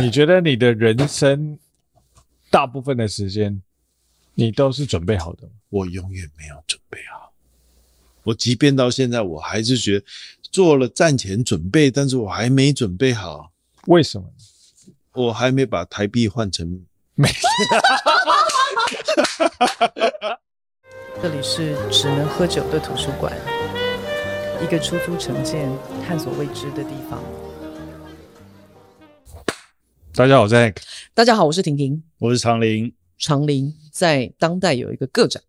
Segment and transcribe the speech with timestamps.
[0.00, 1.58] 你觉得你的人生
[2.50, 3.60] 大部分的时间，
[4.34, 5.52] 你都是准备好的吗？
[5.68, 7.30] 我永远没有准备好。
[8.22, 10.06] 我即便到现在，我还是觉得
[10.50, 13.52] 做了战前准备，但是我还没准备好。
[13.86, 14.26] 为什么？
[15.12, 16.80] 我还没把台币换成
[17.14, 17.28] 美。
[21.20, 23.30] 这里是只能喝酒的图书馆，
[24.62, 25.70] 一个出租城建、
[26.06, 27.22] 探索未知的地方。
[30.14, 30.76] 大家好，我是 Hank。
[31.14, 32.92] 大家好，我是婷婷，我是长林。
[33.16, 35.42] 长林在当代有一个个展。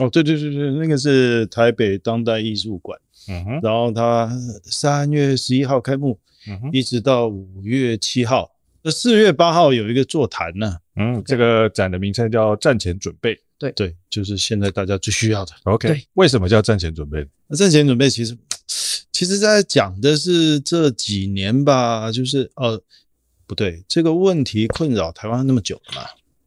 [0.00, 2.98] 哦，对对对对，那个是台北当代艺术馆。
[3.28, 3.60] 嗯哼。
[3.62, 4.28] 然后它
[4.64, 8.50] 三月十一号开幕，嗯哼，一直到五月七号。
[8.82, 10.76] 那四月八号有一个座谈呢。
[10.96, 13.38] 嗯，这个展的名称叫“战前准备”。
[13.56, 15.52] 对对，就是现在大家最需要的。
[15.62, 17.24] OK，对为什么叫战前准备？
[17.46, 18.36] 那战前准备其实，
[19.12, 22.82] 其实在讲的是这几年吧，就是呃。
[23.46, 26.02] 不对，这个问题困扰台湾那么久了嘛，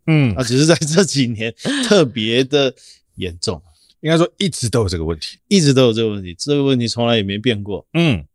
[0.07, 1.53] 嗯，啊，只是在这几年
[1.87, 2.73] 特别的
[3.15, 3.61] 严重，
[4.01, 8.25] 应该说一直都有这个问题，一直都有这个问题，这个问题从来也没变过，嗯。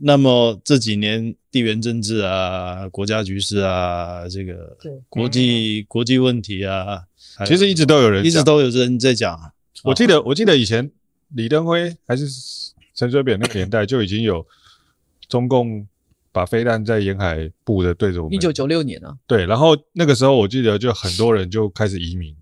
[0.00, 4.74] 那么这几年地缘政治啊、国家局势啊、这个
[5.10, 7.02] 国际国际问题啊，
[7.46, 9.52] 其实一直都有人，一直都有人在讲。
[9.84, 10.90] 我记得，我记得以前
[11.34, 12.26] 李登辉还是
[12.94, 14.46] 陈水扁那个年代就已经有
[15.28, 15.86] 中共。
[16.32, 18.34] 把飞弹在沿海布的对着我们。
[18.34, 22.34] 一九九六年啊，对，然后那个时候我记得就很多人就开始移民，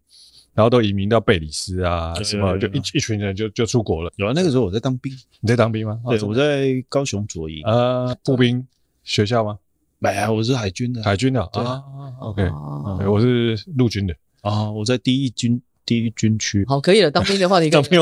[0.55, 4.13] 然后都移民到贝里斯啊什么，就一一群人就就出国了。
[4.17, 5.13] 有啊，那个时候我在当兵。
[5.41, 5.99] 你在当兵吗？
[6.07, 7.63] 对，我在高雄左营。
[7.65, 8.67] 啊，步兵
[9.03, 9.59] 学校吗？
[9.99, 11.03] 没有，我是海军的。
[11.03, 11.83] 海军的啊
[12.21, 12.49] ，OK，
[13.07, 16.65] 我是陆军的啊，我在第一军第一军区。
[16.67, 17.69] 好，可以了，当兵的话题。
[17.69, 18.01] 当兵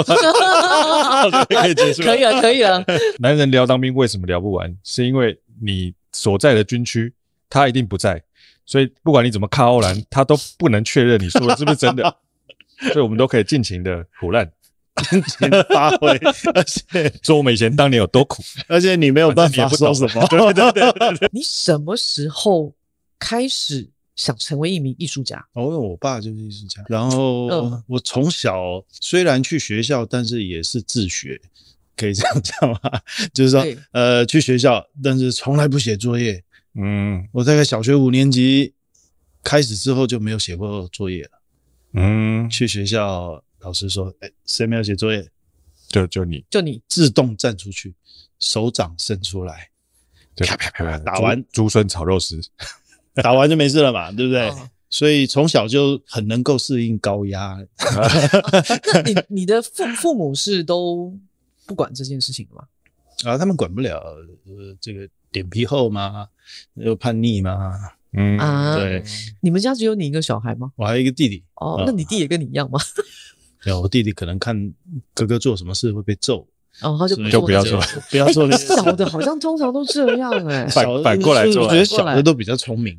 [1.48, 2.02] 可以结束。
[2.02, 2.84] 可以了，可以了。
[3.18, 4.76] 男人聊当兵为什么聊不完？
[4.84, 5.38] 是因为。
[5.60, 7.12] 你所在的军区，
[7.50, 8.22] 他一定不在，
[8.64, 12.16] 所以不管你怎么看欧兰，他都不能确认你说的是不是真的，
[12.92, 14.48] 所以我们都可以尽情的胡乱，
[15.10, 16.10] 尽情发挥，
[16.54, 20.24] 而且说我们以前当年有多苦，而且你没有办法说什么。
[20.28, 22.72] 对对对对对，你什么时候
[23.18, 25.38] 开始想成为一名艺术家？
[25.54, 27.46] 哦，因为我爸就是艺术家，然后
[27.86, 31.40] 我从小虽然去学校，但是也是自学。
[31.96, 32.78] 可以这样讲吗？
[33.34, 36.40] 就是说，呃，去学校，但是从来不写作业。
[36.74, 38.72] 嗯，我大概小学五年级
[39.42, 41.30] 开始之后就没有写过作业了。
[41.94, 45.28] 嗯，去学校，老师说：“哎、欸，谁没有写作业？
[45.88, 47.92] 就就你，就你自动站出去，
[48.38, 49.68] 手掌伸出来，
[50.36, 52.40] 啪啪啪啪，打完竹笋炒肉丝，
[53.22, 54.48] 打完就没事了嘛，对不对？
[54.48, 57.58] 哦、所以从小就很能够适应高压。
[58.92, 61.16] 那你你的父父母是都？
[61.66, 62.64] 不管这件事情吗？
[63.30, 63.98] 啊，他们管不了，
[64.46, 66.26] 呃，这个脸皮厚吗？
[66.74, 67.74] 又叛逆吗？
[68.12, 69.02] 嗯啊，对。
[69.42, 70.72] 你们家只有你一个小孩吗？
[70.76, 71.44] 我还有一个弟弟。
[71.56, 72.80] 哦，那你弟也跟你一样吗？
[73.66, 74.72] 没有，我弟弟可能看
[75.12, 76.46] 哥哥做什么事会被揍，
[76.80, 77.80] 哦，他就就不要做，
[78.10, 78.50] 不要做。
[78.52, 82.98] 小的好像通常都这样哎，反反过来做，我觉得小的都比较聪明，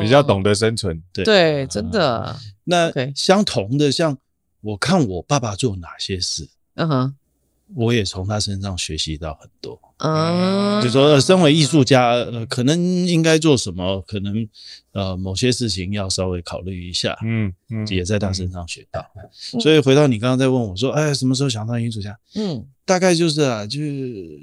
[0.00, 1.02] 比较懂得生存。
[1.12, 1.24] 对。
[1.24, 2.34] 对，真的。
[2.64, 4.16] 那相同的，像
[4.60, 7.14] 我看我爸爸做哪些事，嗯哼。
[7.74, 14.48] 我也从他身上学习到很多，嗯，就说身为艺术家，呃，可能应该做什么，可能
[14.92, 19.04] 呃某些事情要稍微考虑一下，嗯嗯，也在他身上学到。
[19.30, 22.18] 所以回到你刚刚在问我说，哎，什么时候想当艺术家？
[22.34, 24.38] 嗯，大概就是啊，就是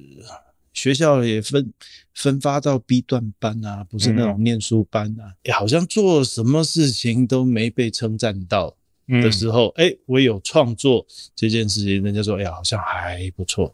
[0.74, 1.74] 学校也分
[2.14, 8.76] 分发到 B 段班啊，不是那种念书班啊，也好像做什么事情都没被称赞到。
[9.24, 11.04] 的时候，哎、欸，我有创作
[11.36, 13.74] 这件事情，人家说，哎呀，好像还不错。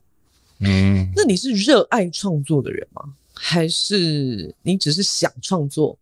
[0.60, 3.14] 嗯，那你是热爱创作的人吗？
[3.34, 5.98] 还是你只是想创作，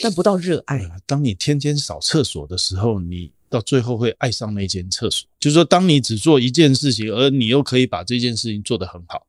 [0.00, 0.90] 但不到热爱？
[1.06, 5.28] 当你天天扫厕所的时候，你到最后会爱上那间厕所。
[5.38, 9.26] 就是说，当你只做一件事情，而你又可以把这件事情做得很好，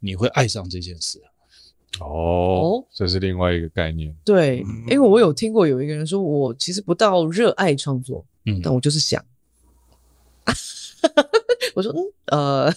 [0.00, 1.22] 你会爱上这件事。
[2.00, 4.12] 哦，这是另外一个概念。
[4.24, 8.26] 对，因为我有听过有一个人说，我其实不到热爱创作。
[8.46, 9.24] 嗯，但我就是想，
[11.74, 11.94] 我说，
[12.26, 12.74] 嗯，呃，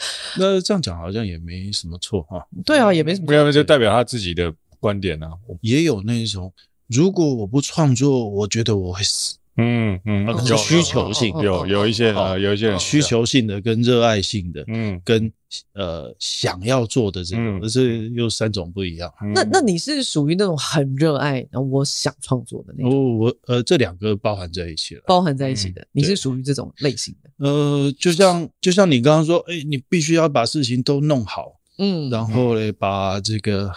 [0.38, 2.46] 那这样讲好像也没什么错哈。
[2.64, 5.30] 对啊，也没什么错，没有，就代表他自己的观点啊。
[5.60, 6.52] 也有那种，
[6.86, 9.36] 如果我不创作，我觉得我会死。
[9.56, 15.30] 嗯嗯，有需求性，有有一些呃，有一些人需求性的跟热爱性的，嗯，跟
[15.74, 19.12] 呃想要做的这种，这又三种不一样。
[19.34, 22.92] 那那你是属于那种很热爱，然后我想创作的那种？
[22.92, 25.86] 哦，我呃这两个包含在一起了，包含在一起的。
[25.92, 27.30] 你是属于这种类型的？
[27.44, 33.70] 呃，就像就像你刚刚说，哎，你必须要把事情都弄好，嗯，然后嘞，把这个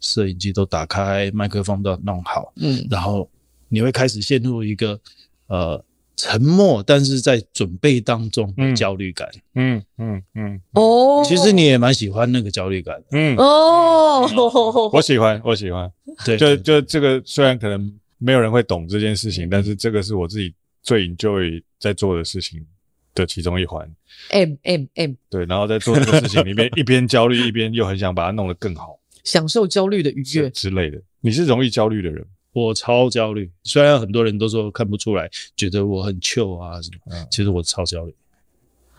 [0.00, 3.28] 摄影机都打开，麦克风都弄好，嗯，然后
[3.68, 4.98] 你会开始陷入一个
[5.46, 5.84] 呃
[6.16, 13.36] 沉默，但是在准备当中的焦虑感，嗯嗯嗯，哦，其实你也蛮喜欢那个焦虑感，嗯。
[13.36, 15.90] 哦，我喜欢，我喜欢，
[16.24, 22.66] 对，就就这个虽然可能没有人会懂这件事情，但是这个是我自己最 enjoy 在做的事情
[23.14, 23.88] 的其中一环
[24.30, 30.50] ，M M M，对，然后在做这个事情里面， 一边焦虑，一边又很想把它弄得更好，享受焦虑的愉悦。
[30.50, 31.00] 之类的。
[31.20, 32.24] 你是容易焦虑的人，
[32.66, 33.50] 我超焦虑。
[33.64, 38.14] 虽然很多人都说看不出来，觉得我很 chill 啊什么，其实我超焦虑。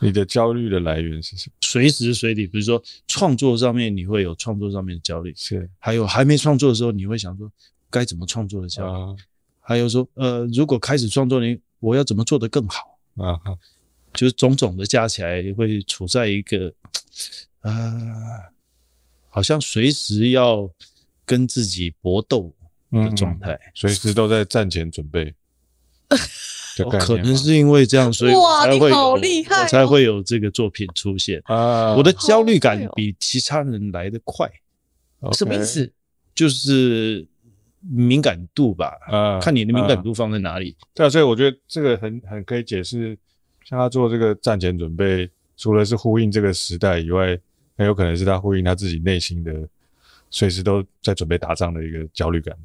[0.02, 1.54] 你的焦虑的来源是什么？
[1.62, 5.70] 随时随地，比如说创作上面，你会有创作上面的焦虑，是。
[5.78, 7.52] 还有还没创作的时候，你会想说
[7.90, 9.22] 该怎么创作的焦虑。
[9.60, 13.38] 还有说，呃，如果开始创作，你我要怎么做得更好啊？
[14.14, 16.74] 就是种种的加起来，会处在一个，
[17.62, 17.72] 呃，
[19.30, 20.68] 好像随时要
[21.26, 22.52] 跟自己搏斗
[22.92, 25.34] 的状态，随、嗯、时都在战前准备。
[26.98, 31.94] 可能是因为这样，所以我才会才会有这个作品出现啊。
[31.94, 34.50] 我的焦虑感比其他人来得快，
[35.34, 35.92] 什么意思？
[36.34, 37.28] 就是
[37.82, 40.74] 敏感度吧，啊，看你的敏感度放在哪里。
[40.94, 43.18] 对啊，所以我觉得这个很很可以解释。
[43.66, 47.38] 像他做这个战前准备，除了是呼应这个时代以外，
[47.78, 49.54] 很有可能是他呼应他自己内心的，
[50.32, 52.56] 随时都在准备打仗的一个焦虑感。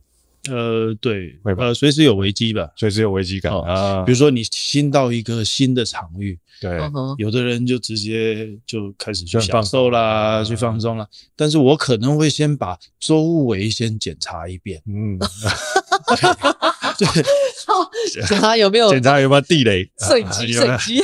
[0.51, 1.67] 呃，对，会吧？
[1.67, 4.03] 呃，随时有危机吧，随时有危机感啊。
[4.03, 6.79] 比如说你新到一个新的场域，对，
[7.19, 11.07] 有的人就直接就开始去享受啦，去放松啦。
[11.35, 15.19] 但是我可能会先把周围先检查一遍，嗯。
[16.99, 18.91] 对，检查有没有？
[18.91, 19.91] 检查有没有地雷？
[19.99, 21.01] 水机，水机。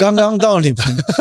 [0.00, 0.76] 刚刚到你们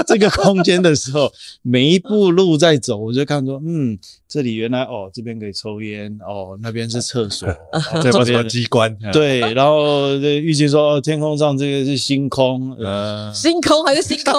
[0.08, 1.32] 这个空间的时候，
[1.62, 3.98] 每一步路在走，我就看说，嗯，
[4.28, 7.48] 这里原来哦，这边可以抽烟，哦，那边是厕所，
[8.02, 8.96] 这边什么机关？
[9.12, 14.34] 对，然后预计说，哦，天空上这个是星空，呃，星空还是星空？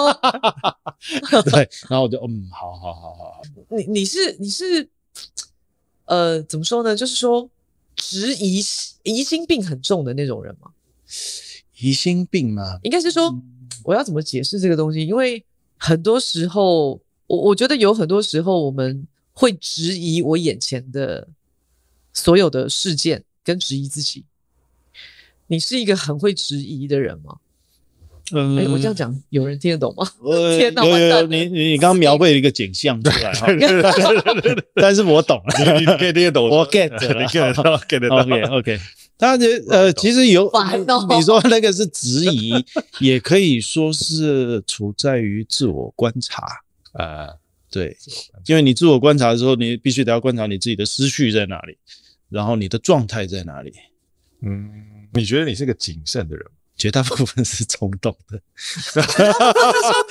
[1.51, 3.41] 对，然后我就，嗯，好好好好。
[3.69, 4.87] 你你是你是，
[6.05, 6.95] 呃，怎么说呢？
[6.95, 7.49] 就是说。
[7.97, 8.61] 质疑
[9.05, 10.71] 疑心病很重的那种人吗？
[11.79, 12.79] 疑心病吗？
[12.83, 13.33] 应该是说，
[13.83, 15.05] 我要怎么解释这个东西？
[15.05, 15.45] 因为
[15.77, 21.27] 很多时候，我我觉得有很多时候，我们会质疑我眼前的
[22.13, 24.25] 所有的事件，跟质疑自己。
[25.47, 27.37] 你是一个很会质疑的人吗？
[28.31, 30.07] 嗯，哎，我这样讲，有人听得懂吗？
[30.57, 33.47] 天哪，有有你你你刚刚描绘了一个景象出来哈，
[34.75, 38.79] 但是我懂了，你可以听得懂，我 get 了，get 到，get 到，OK OK。
[39.17, 40.51] 他这呃，其实有，
[41.15, 42.53] 你说那个是质疑，
[42.99, 46.43] 也可以说是处在于自我观察
[46.91, 47.29] 啊，
[47.71, 47.95] 对，
[48.45, 51.77] 因为你自我观察的时候，你必须得要观察你自己的思绪在哪里，
[52.29, 53.71] 然后你的状态在哪里。
[54.41, 54.69] 嗯，
[55.13, 56.45] 你觉得你是个谨慎的人？
[56.77, 59.13] 绝大部分是冲动的，是冲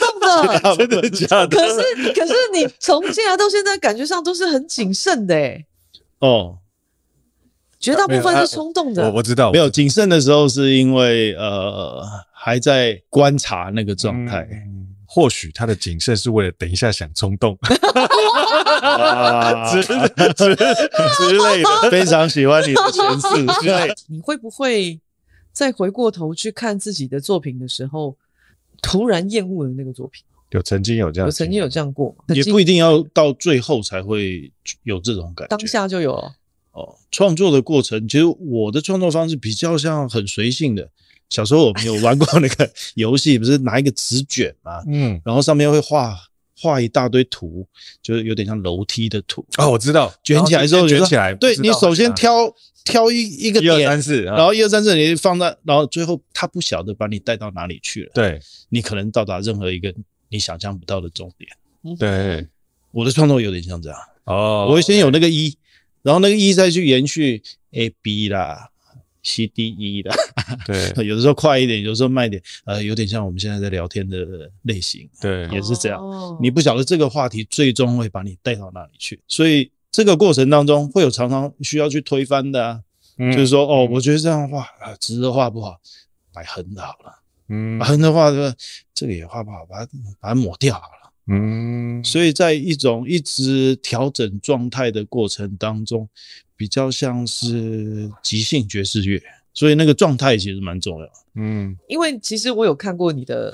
[0.01, 1.57] 动的，真的假的？
[1.57, 5.67] 可是，可是你从进来到现在，感觉上都是很谨慎的，诶
[6.21, 6.59] 哦，
[7.79, 9.05] 绝大部分是冲动的。
[9.05, 12.03] 我我知道，没有谨慎的时候，是因为呃
[12.33, 14.49] 还在观察那个状态。
[15.07, 17.57] 或许他的谨慎是为了等一下想冲动，
[19.71, 19.95] 之之
[20.35, 21.89] 之类的。
[21.89, 23.95] 非常喜欢你的诠释之类。
[24.11, 24.99] 你会不会？
[25.55, 28.15] 再回过头去看自己的作品的时候，
[28.83, 30.23] 突然厌恶了那个作品。
[30.51, 36.35] 有曾经有这样，有曾经有这样过，也不一定要到最后才会有这种感觉，当下就有了。
[36.73, 40.91] 哦，创作的过程，其实我的创作方式比较像很随性的。
[41.31, 46.19] 小时候我们有 玩过那个游戏，不是拿一个纸卷嘛，嗯，然后上面会画。
[46.57, 47.67] 画一大堆图，
[48.01, 52.33] 就是有点像楼梯的图啊、哦，我知道，卷起来之后卷起来，对，你首先挑
[52.85, 59.93] 挑一一个点，一二三四，然后一二三四你放在，然后最后他不晓得把你带到哪里去了，对，你可能到达任何一个
[60.29, 61.97] 你想象不到的终点。
[61.99, 62.47] 对，
[62.93, 63.99] 我的创作有点像这样。
[64.25, 65.57] 哦，我会先有那个一，
[66.03, 68.71] 然后那个一再去延续 A B 啦。
[69.27, 70.15] C D E 的，
[70.67, 75.99] 对， 有的时候快一点，有的时候慢一点，呃，有点像我们现在在聊天的类型，对，也是这样。
[75.99, 82.81] 哦、你不晓得这个话题最终会把你带到哪里去，所以这个过程当中会有常常需要去推翻的啊，
[83.17, 85.79] 嗯、就是说，哦，我觉得这样画啊，直的画不好，
[86.33, 88.57] 摆横的好了，嗯，横的画这个
[88.93, 96.09] 这个也画不好，把它把它抹掉好了，嗯，所以在一种一直调整状态的过程当中。
[96.57, 99.21] 比较像是即兴爵士乐，
[99.53, 101.09] 所以那个状态其实蛮重要。
[101.35, 103.53] 嗯，因为其实我有看过你的，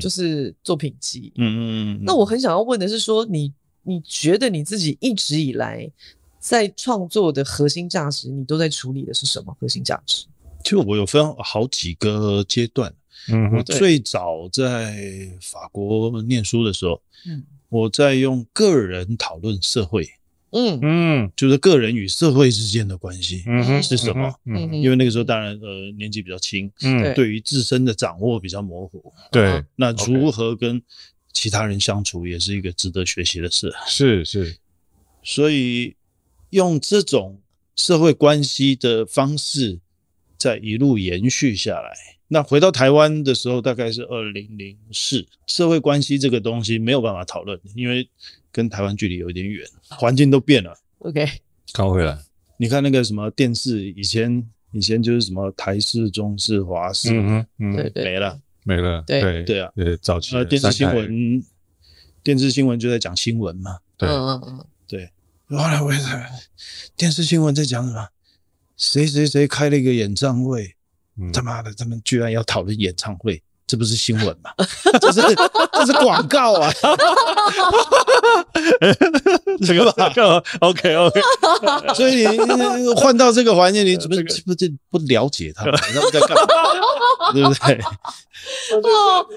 [0.00, 1.32] 就是作品集。
[1.34, 1.60] 嗯嗯
[1.98, 2.04] 嗯。
[2.04, 3.52] 那我很想要问的是说，说你
[3.86, 5.88] 你觉得你自己一直以来
[6.40, 10.26] 在创作的核心价值，你都在处理的是什么核心价值？
[10.64, 12.92] 其实我有分好几个阶段。
[13.28, 14.96] 嗯，我最早在
[15.40, 20.08] 法国念书的时候，嗯，我在用个人讨论社会，
[20.50, 20.78] 嗯。
[20.82, 24.32] 嗯，就是个人与社会之间的关系，嗯是什么？
[24.44, 27.30] 嗯，因为那个时候当然呃年纪比较轻，嗯，对。
[27.30, 30.80] 于自身的掌握比较模糊，对，那如何跟
[31.36, 34.56] 其他人相处也是一个值得学习的事，是是，
[35.22, 35.94] 所以
[36.48, 37.38] 用这种
[37.76, 39.78] 社会关系的方式，
[40.38, 41.94] 再一路延续下来。
[42.28, 48.08] 那回到台湾的时候，大概是二零零四，社会关系这个东西没有办法讨论，因为
[48.50, 50.74] 跟台湾距离有一点远，环境都变了。
[51.00, 51.28] OK，
[51.74, 52.18] 刚回来，
[52.56, 59.44] 你看那个什么电视，以前以前就是什么台式、中式、华式，嗯嗯，对对，没了没了，对。
[59.44, 61.44] 对啊，呃早期呃电视新闻，
[62.24, 64.08] 电视新闻就在讲新闻嘛，对。
[64.08, 65.10] 嗯嗯对，
[65.48, 66.30] 后来我也在
[66.96, 68.08] 电视新闻在讲什么？
[68.76, 70.74] 谁谁谁开了一个演唱会。
[71.32, 74.50] 他妈的，他们居然要讨论演唱会，这不是新闻吗？
[75.00, 75.20] 这是
[75.72, 76.70] 这是广告啊！
[79.66, 81.20] 这个广告，OK OK。
[81.94, 82.38] 所以你
[82.94, 85.74] 换到这个环境，你怎么不这不了解他们？
[85.74, 87.32] 他们在干嘛？
[87.32, 87.80] 对不对？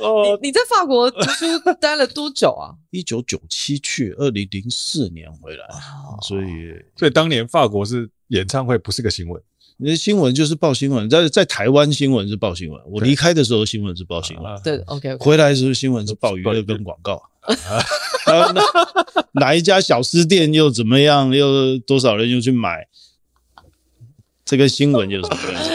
[0.01, 1.45] 哦，你你在法国读书
[1.79, 2.75] 待了多久啊？
[2.91, 5.65] 一九九七去，二零零四年回来，
[6.21, 9.41] 所以所以当年法国是演唱会，不是个新闻。
[9.81, 12.81] 那新闻就是报新闻，在在台湾新闻是报新闻。
[12.86, 15.15] 我离开的时候新闻是报新闻，对，OK。
[15.15, 17.24] 回来的时候新闻是报娱乐跟广告。
[19.31, 21.33] 哪一家小吃店又怎么样？
[21.33, 22.88] 又多少人又去买？
[24.43, 25.69] 这个新闻有什么关系？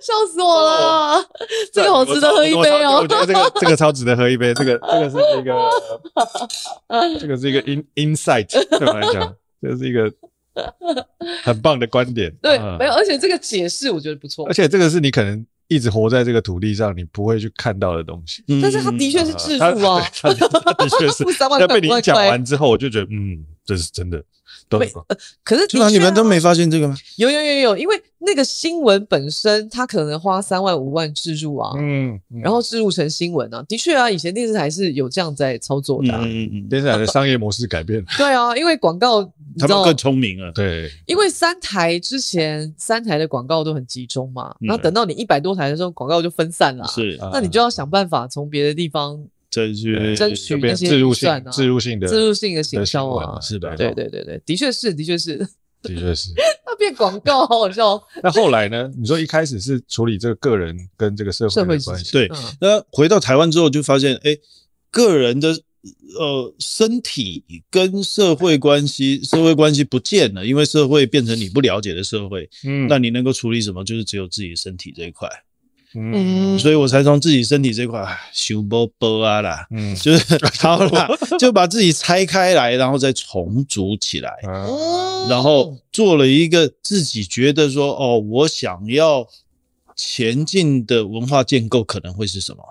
[0.00, 1.20] 笑死我了！
[1.72, 3.00] 这个好值得喝一杯哦。
[3.00, 4.54] 我觉得这个这个超值得喝一杯。
[4.54, 5.68] 这个这个是一个，
[7.18, 8.46] 这个是一个 in insight
[8.78, 10.12] 对我来讲，这是一个。
[11.44, 18.42] 很棒的观点，对，没有，而且这个解释我觉得不错，而且这个是你可能一直活在这个土地上，你不会去看到的东西。
[18.62, 21.24] 但是他的确是致富啊，他的确是。
[21.58, 24.22] 那 被你讲完之后，我就觉得，嗯，这是真的。
[24.68, 24.90] 都没，
[25.44, 26.96] 可是你们都没发现这个吗？
[27.16, 39.22] 有有有有，因为那个新闻本身，它可能花三万五万置入啊，嗯，然后置入成新闻啊，的确啊，以前电视台是有这样在操作的，嗯嗯，电视台的商业模式改变了， 对啊，因为广告
[39.58, 49.24] 他们更聪明了，对，因为三台之前三台的广告都很集中嘛，那等到你一百多台的时候，广告就分散了，是，那你就要想办法从别的地方。
[49.48, 55.48] 争取争取那些预算啊，自入性的自入性的行销啊，是的，对对对对，的确是，的确是，
[55.82, 56.30] 的确是。
[56.66, 58.02] 那变广告，好好笑。
[58.22, 58.90] 那后来呢？
[58.96, 62.30] 你说一开始是处理这个个人跟这个社会的关系，对。
[62.60, 64.36] 那回到台湾之后，就发现，哎，
[64.90, 65.50] 个人的
[66.18, 72.48] 呃身体跟社会关系，社会关系不见了，因为社会变成你不了解的社会。
[72.64, 73.84] 嗯，那你能够处理什么？
[73.84, 75.28] 就是只有自己身体这一块。
[75.94, 84.32] 嗯，所以我才从自己身体这块修波波啊啦，嗯，就是好啦， 就把自己拆开来，然后再重组起来，
[85.28, 89.26] 然后做了一个自己觉得说，哦，我想要
[89.94, 92.62] 前进的文化建构可能会是什么？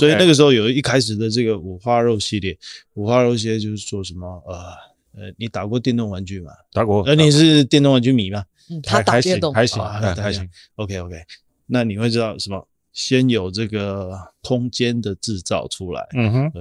[0.00, 2.56] 所以那个时候有一开始的这个五花肉系列，
[2.94, 4.54] 五花肉系列就是说什么，呃
[5.16, 6.50] 呃，你打过电动玩具吗？
[6.72, 7.04] 打过。
[7.04, 8.44] 呃，你是电动玩具迷吗？
[8.70, 10.48] 嗯，他打电动还行，还行，还行。
[10.76, 11.22] OK OK。
[11.66, 12.66] 那你会知道什么？
[12.92, 16.52] 先有这个空间的制造出来，嗯哼，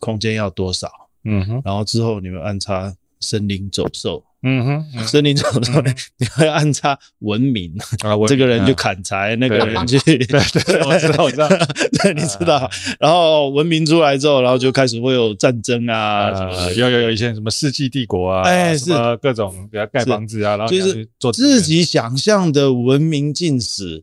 [0.00, 0.90] 空间要多少，
[1.24, 7.70] 嗯哼，然后之后你们安插森林走兽，嗯哼， 森林走兽呢，你会安插文明
[8.02, 11.48] 啊，这个人就砍柴，那个人去，对对，我知道，我知道，
[12.02, 12.66] 对，你知道，
[12.98, 16.32] 然后文明出来之后，然后就开始会有战争啊，
[16.78, 24.02] 有有有一些什么世纪帝国啊，哎，是各种给他盖房子啊，然后就是做自己想象的文明进史。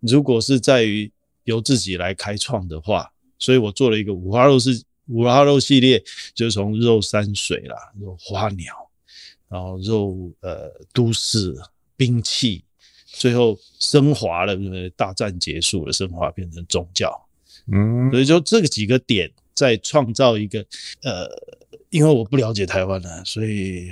[0.00, 1.10] 如果是在于
[1.44, 6.02] 由自己来开创的话，所以我做了一个五花肉是五花肉系列，
[6.34, 8.74] 就是从肉山水啦，肉花鸟，
[9.48, 11.54] 然后肉呃都市
[11.96, 12.62] 兵器，
[13.06, 17.26] 最后升华了，因为大战结束了，升华变成宗教，
[17.72, 20.64] 嗯，所以就这个几个点在创造一个
[21.02, 21.28] 呃，
[21.90, 23.88] 因为我不了解台湾呢，所以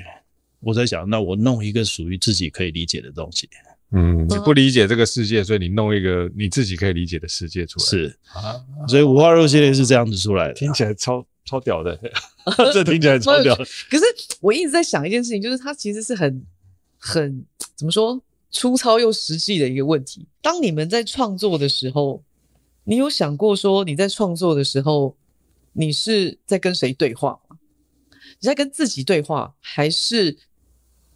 [0.61, 3.49] 我在想，那我弄一个属于自己可以理解的东西。
[3.91, 7.87] 嗯，你不理解这个世界，所以你弄一个你自己可以理解的世界出来。
[7.87, 8.55] 是啊，
[8.87, 11.99] 所以五花肉系列是这样子出来的，听起来超超屌的，
[12.73, 13.57] 这听起来超屌。
[13.57, 14.05] 可是
[14.41, 16.45] 我一直在想一件事情，就是它其实是很
[16.99, 20.27] 很怎么说粗糙又实际的一个问题。
[20.43, 22.23] 当你们在创作的时候，
[22.85, 25.17] 你有想过说你在创作的时候，
[25.73, 27.57] 你是在跟谁对话吗？
[28.41, 30.37] 你在跟自己对话，还是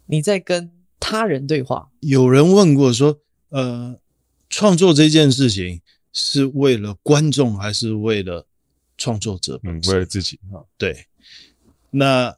[0.07, 0.71] 你在跟
[1.05, 1.89] 他人对话？
[1.99, 3.19] 有人问过说，
[3.49, 3.99] 呃，
[4.49, 5.81] 创作这件事情
[6.13, 8.47] 是为了观众，还是为了
[8.97, 9.59] 创作者？
[9.63, 10.63] 嗯，为了自己啊。
[10.77, 11.07] 对，
[11.91, 12.33] 那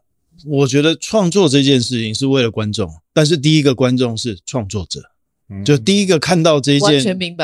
[0.46, 5.12] 我觉得创作这件事情是为了观众，但是第一个观众是创作者。
[5.64, 7.00] 就第一个看到这件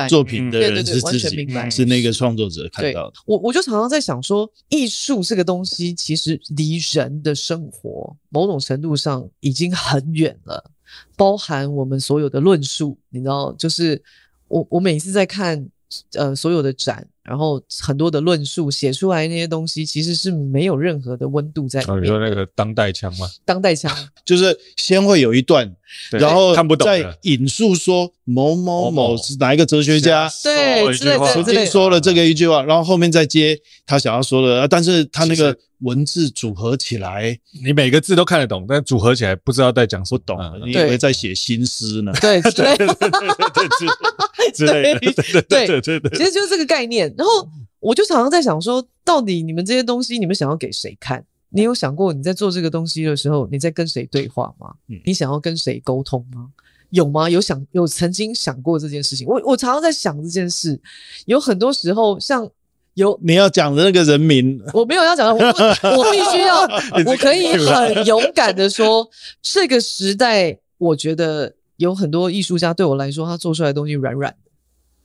[0.09, 3.13] 作品的人是自己，是那个创作者看到的。
[3.27, 10.71] 我我就常常在想说，艺术这个东西其实离人的生活某种程度上已经很远了，
[11.15, 14.01] 包含我们所有的论述，你知道，就是
[14.47, 15.67] 我我每次在看
[16.13, 17.07] 呃所有的展。
[17.23, 21.95] 然后很多的论述写出来那些东西，其实是没有任何的温度在里面。
[21.95, 23.27] 哦，你说那个当代腔吗？
[23.45, 23.95] 当代腔
[24.25, 25.71] 就是先会有一段，
[26.11, 30.93] 然后看不懂，再引述说某某某是哪一个哲学家，对，
[31.33, 42.11] 曾经说了这个一句话，然后后面再接他想要说的，但是他那个文字组合起来，你每个字都看得懂，但组合起来不知道在讲，不懂，你以为在写新诗呢？
[42.21, 47.13] 对，对，对，对，对，之类的，对，对，对，对，其实就是这个概念。
[47.17, 47.47] 然后
[47.79, 51.23] 我就常常在想说，到底你们这些东西，你们想要给谁看？
[51.51, 54.73] 你有想过你在做这个东西的时候，你在跟谁对话吗？
[55.05, 56.49] 你想要跟谁沟通吗？
[56.89, 57.29] 有吗？
[57.29, 59.27] 有想有曾经想过这件事情？
[59.27, 60.79] 我我常常在想这件事。
[61.25, 62.49] 有很多时候，像
[62.95, 65.49] 有你要讲的那个人名，我没有要讲的，我
[65.97, 66.61] 我必须要，
[67.09, 69.09] 我可以很勇敢的说，
[69.41, 74.37] 这个时代，我觉得有很多艺术家对我来说，他做出来的东西软软的。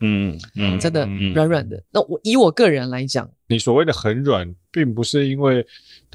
[0.00, 1.82] 嗯嗯，真的软软的。
[1.90, 5.66] 那我以我个人来讲，你所谓的很软，并不是因为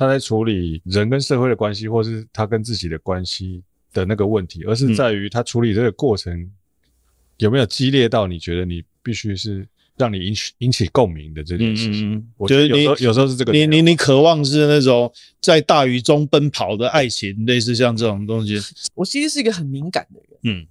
[0.01, 3.61] 他在处理人跟社会的关系，或是他跟自己的关系
[3.93, 6.49] 的那个问题，而是在于他处理这个过程
[7.37, 9.63] 有没有激烈到你觉得你必须是
[9.95, 12.15] 让你引起引起共鸣的这件事情。
[12.15, 18.59] 嗯，我觉得有时候有时候是这个，你你你渴望是那种在大雨中奔跑的爱情，类似像这种东西。
[18.95, 20.39] 我其实是一个很敏感的人。
[20.41, 20.67] 嗯。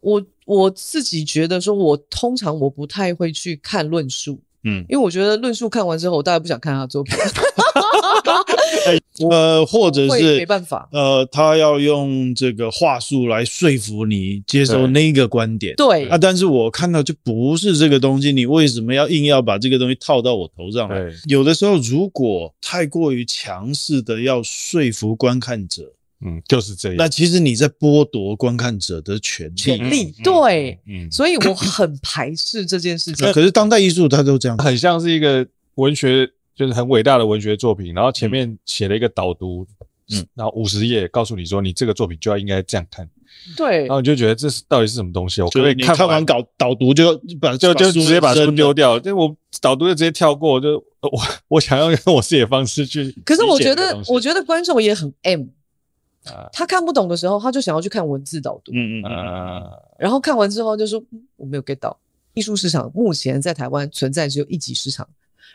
[0.00, 7.14] 我我自己觉得说，我通常我不太会去看论述，嗯，因为我觉得论述看完之后，我大概不想看他的作品。
[9.30, 21.10] 呃，或者是没办法，呃，他要用这个话术来说服你接受那个观点，对啊，但是我看到就不是这个东西，你为什么要硬要把这个东西套到我头上来？
[21.26, 25.82] 有的时候，如果太过于强势的要说服观看者。
[26.26, 26.96] 嗯，就是这样。
[26.96, 33.30] 那其实你在剥夺观看者的权利，权利对，嗯，所以我很排斥这件事情。
[33.30, 39.66] 可是当代艺术它都这样，很像是一个文学，就是很伟大的文学作品，然后前面写了一个导读，
[40.14, 43.06] 嗯，然后五十页告诉你说，你这个作品就要应该这样看，
[43.54, 45.42] 对，然后你就觉得这是到底是什么东西？
[45.42, 53.14] 我可以看完导导读就把就就直接把书丢掉，就我导读就直接跳过，就我 我想要用我自己的方式去。
[53.26, 55.48] 可是我觉得，我觉得观众也很 M。
[56.52, 58.72] 他看不懂的时候，他就想要去看文字导读。
[58.72, 59.62] 嗯嗯嗯。
[59.98, 61.02] 然后看完之后就说
[61.36, 61.98] ：“我没有 get 到。”
[62.34, 65.08] 艺术市场目前在台湾存在只有一级市场，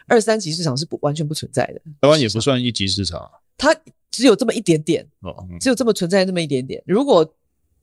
[0.08, 1.82] 二三级市场是不完全不存在的。
[2.00, 3.32] 台湾也不算一级市场啊。
[3.58, 3.76] 它
[4.10, 6.82] 只有这么一点点哦，只有这么存在那么一点点。
[6.86, 7.36] 如果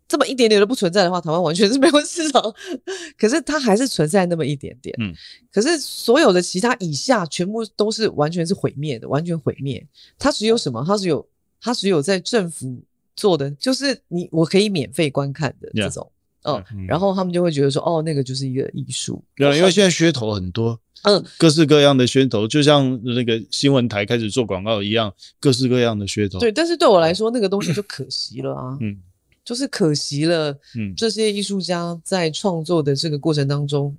[0.08, 2.42] 这么一点点都不存在的话，台湾完全是没有市场。
[3.18, 4.96] 可是它还是存在那么一点点。
[4.98, 5.12] 嗯。
[5.52, 9.86] 可是所有的其他以下全部都是完全是毁灭的，完全毁灭。
[10.18, 10.82] 它只有什么？
[10.86, 11.26] 它只有。
[11.60, 12.80] 他只有在政府
[13.14, 16.10] 做的，就是你我可以免费观看的这种，
[16.42, 19.22] 嗯，然后他们就会觉得说，哦，那个就是一个艺术。
[19.34, 26.38] 对，因为现在噱头很多，嗯，各式各样的噱头，就像那个新闻台开始做广告一样，各式各样的噱头。
[26.38, 28.98] 对，但是对我来说，那个东西就可惜了啊，嗯，
[29.44, 33.96] 就是可惜了，嗯，这些艺术家在创作的这个过程当中。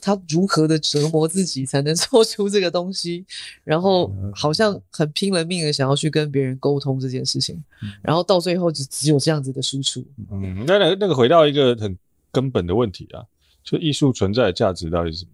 [0.00, 3.24] 他如何的折磨自己才能做出这个东西，
[3.64, 7.62] 然后好像很拼了命的想要去跟别人沟通这件事情，
[8.02, 10.04] 然后到最后就只有这样子的输出。
[10.30, 11.96] 嗯，那那那个回到一个很
[12.30, 13.24] 根本的问题啊，
[13.64, 15.30] 就艺术存在的价值到底是什么？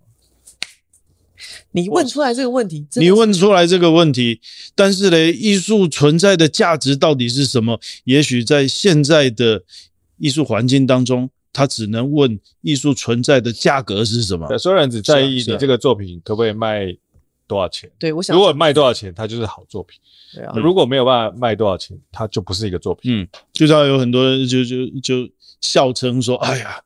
[1.73, 4.41] 你问出来这个问题，你问出来这个问题，
[4.75, 7.81] 但是呢，艺术存在的价值到底是什么？
[8.05, 9.65] 也许在现在的
[10.19, 11.31] 艺术环境当中。
[11.53, 14.49] 他只能问艺术存在的价格是什么？
[14.49, 16.97] 对，所有人只在意你这个作品可不可以卖
[17.47, 17.91] 多少钱。
[17.99, 19.99] 对，我想，如果卖多少钱，它就是好作品。
[20.35, 23.13] 对啊，如果没有办法卖多少钱，它就不是一个作品。
[23.13, 25.29] 嗯，就像有很多人就就就
[25.61, 26.81] 笑称说：“哎呀，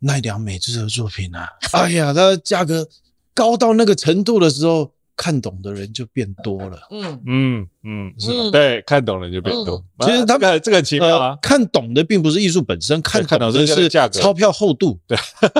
[0.00, 2.88] 奈良美智的作品啊，哎呀，它价格
[3.34, 8.50] 高到那个程度的时候。”看懂的人就变多了，嗯嗯嗯，是吧？
[8.52, 9.84] 对，看懂人就变多。
[10.00, 14.98] 其实他们这个很奇妙啊，看懂的并不是艺术本身，看懂的是价格、钞票厚度。
[15.06, 15.18] 对，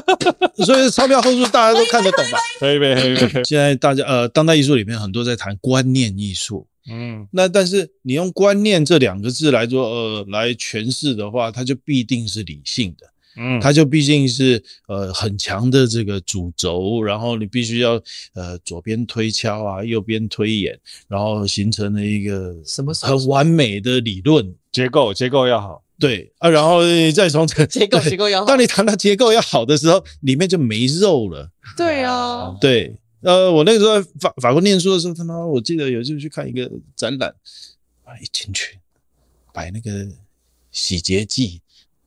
[0.64, 2.38] 所以钞票厚度大家都看得懂吧？
[2.58, 3.44] 可以可以可以。
[3.44, 13.06] 现在大家呃，当代艺术里面很多在谈观念艺术，嗯，那但是你用观念这两个字来做呃来诠释的话，它就必定是理性的。
[13.36, 18.00] 嗯，它就毕竟是呃很强的这个主轴，然后你必须要
[18.34, 24.54] 呃左边推敲啊，右边推演，然后形成了一个什么很完美的理论。
[24.72, 26.80] 结构，结构要好，对啊，然后
[27.12, 31.50] 再从这个结构结构要好，当你谈到结构要好的时候，里面就没肉了。
[31.76, 37.34] 对啊，对，呃，我那个时候在法法国念书的时候，他妈我记得有一次去看一个展览
[38.04, 38.78] 啊，一进去
[39.52, 40.08] 摆那个
[40.70, 41.60] 洗洁剂。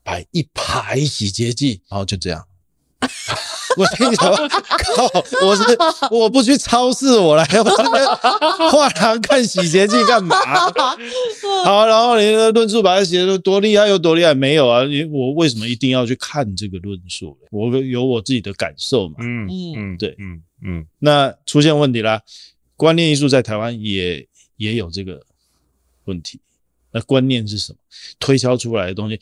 [0.04, 2.46] 摆一排洗洁剂，然后就这样。
[3.76, 5.10] 我跟你讲，靠！
[5.44, 5.64] 我是
[6.12, 8.06] 我不去超市，我来我这边
[8.72, 10.36] 画廊看洗洁剂干嘛？
[11.66, 14.34] 好，然后你的论述把它写的多厉害又多厉害？
[14.34, 17.36] 没有啊，你我为什么一定要去看这个论述？
[17.50, 19.16] 我有我自己的感受嘛。
[19.20, 20.86] 嗯嗯，对，嗯嗯。
[21.00, 22.22] 那出现问题啦，
[22.78, 25.20] 观念艺术在台湾也也有这个
[26.06, 26.40] 问题。
[26.92, 27.80] 那观念是什么？
[28.20, 29.20] 推敲出来的东西。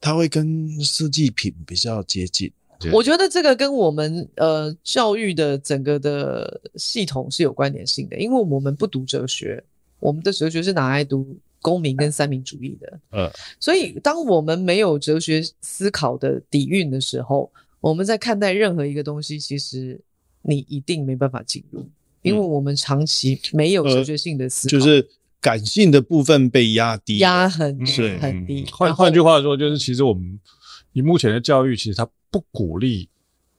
[0.00, 2.50] 它会跟设计品比较接近。
[2.90, 9.62] 我觉得这个跟我们呃教育的整个的系统是有关联性的，因为我们不读哲学，
[9.98, 13.00] 我们的哲学是拿来读公民跟三民主义的。
[13.12, 20.00] 嗯，所以当我们没有哲学思考的底蕴的时候，我们在看待任何一个东西，其实
[20.40, 21.86] 你一定没办法进入，
[22.22, 24.76] 因为我们长期没有哲学性的思考。
[24.78, 25.10] 呃，就是。
[25.40, 28.66] 感性的部分被压低，压很低很低。
[28.70, 30.38] 换换句话说，就是其实我们
[30.92, 33.08] 以目前的教育，其实它不鼓励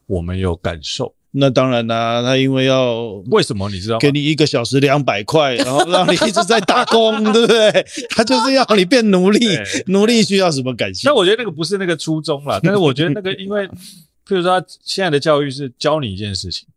[0.05, 1.13] 我们有感受。
[1.33, 3.97] 那当然啦，他因为要为什么你知道？
[3.99, 7.71] 给你一个小时两百块，然后让你一直在打工， 对不对？
[8.09, 9.39] 他就是要你变奴隶，
[9.87, 11.09] 奴隶需要什么感性？
[11.09, 12.59] 那我觉得那个不是那个初衷啦。
[12.63, 13.65] 但是我觉得那个，因为
[14.27, 16.67] 譬如说，他现在的教育是教你一件事情，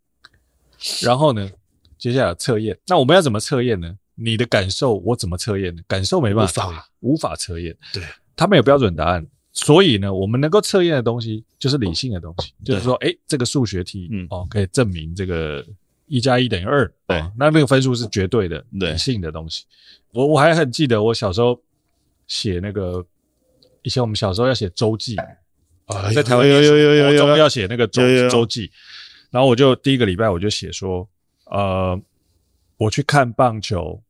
[1.02, 1.50] 然后呢，
[1.98, 2.78] 接下来测验。
[2.86, 3.96] 那我们要怎么测验呢？
[4.14, 5.74] 你的感受我怎么测验？
[5.74, 5.82] 呢？
[5.86, 7.34] 感受没办法，无法。
[7.36, 7.76] 测验。
[7.92, 8.02] 对，
[8.36, 15.64] 他没有标准答案，所以呢，我们能够测验的东西就是理性的东西，就是说，诶，这个数学题，嗯，哦，可以证明这个
[16.06, 19.64] 一加一等于二，对，那那个分数是绝对的，理性的东西。
[20.12, 21.60] 我我还很记得我小时候
[22.26, 23.04] 写那个，
[23.82, 25.16] 以前我们小时候要写周记
[25.86, 27.36] 啊，在台湾有有有有有。
[27.36, 28.70] 要写那个周周记，
[29.30, 31.06] 然后我就第一个礼拜我就写说，
[31.46, 32.00] 呃，
[32.78, 34.00] 我去看棒球。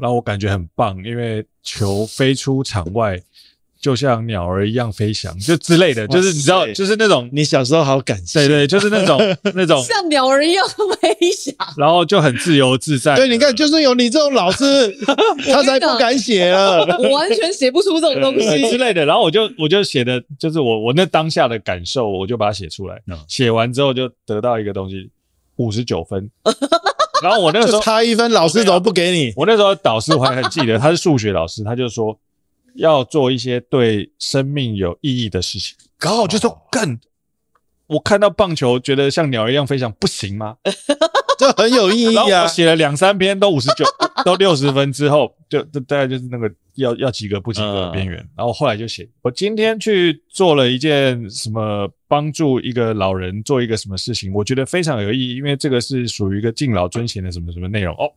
[0.00, 3.20] 然后我感觉很棒，因为球飞出场外，
[3.80, 9.18] 就像鸟儿一样飞翔，就之类的，就是你知道，就是那种你小时候好感谢，对对，就是那种
[9.56, 13.16] 那种像鸟儿一样飞翔，然后就很自由自在。
[13.16, 14.64] 对，你看，就是有你这种老师，
[15.46, 19.04] 他才不敢写了，我完全写不出这种东西 之类的。
[19.04, 23.02] 然后我就我就写的，就是我我那当下的感受，我就把它写出来。
[23.26, 25.10] 写完之后就得到一个东西，
[25.58, 26.30] 五十九分。
[27.22, 29.32] 然后我那个时候差一分，老师怎么不给你？
[29.36, 32.18] 我那时候导师我还很记得， 他是数学老师，他就说
[32.76, 35.76] 要做一些对生命有意义的事情。
[35.98, 36.98] 刚好就说干，
[37.88, 40.56] 我看到棒球觉得像鸟儿一样飞翔，不行吗？
[41.38, 42.42] 这很有意义啊！
[42.42, 43.84] 我写了两三篇都五十九，
[44.24, 48.16] 都六十分之后，就就大概就是那个要要及格不及格的边缘。
[48.34, 51.88] 然后后来就写，我今天去做了一件什么。
[52.10, 58.10] 帮助一个老人做一个什么事情，我觉得非常有意义，因为这个是属于一个敬老尊贤的什么什么内容哦，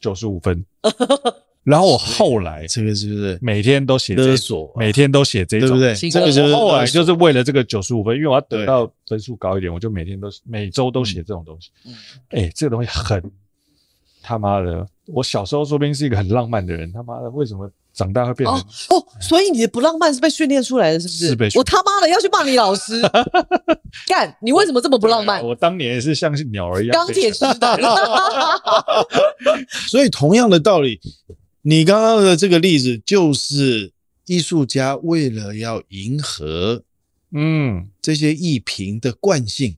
[0.00, 0.64] 九十五分。
[1.64, 6.10] 然后我后来这个是不是每天都写这种，每天都写这种，对不对？
[6.10, 11.68] 这个就是后来就是为了这个九十五分，因为我要得到分数高一点，我就每天都每周都写这种东西。
[12.30, 13.22] 哎，这个东西很
[14.22, 17.70] 他妈的，我小时候说不定是一个很浪漫的人，他妈的为什么？
[17.94, 21.28] 长大会变成哦哦，所以你的不浪漫是被训练出来的，是不是？
[21.28, 21.48] 是被。
[21.54, 23.00] 我他妈的要去骂你老师，
[24.08, 24.36] 干！
[24.42, 25.40] 你为什么这么不浪漫？
[25.46, 27.78] 我当年也是像是鸟儿一样，钢铁直男。
[29.86, 30.98] 所以同样的道理，
[31.62, 33.92] 你刚刚的这个例子就是
[34.26, 36.82] 艺术家为了要迎合
[37.30, 39.76] 嗯这些艺评的惯性，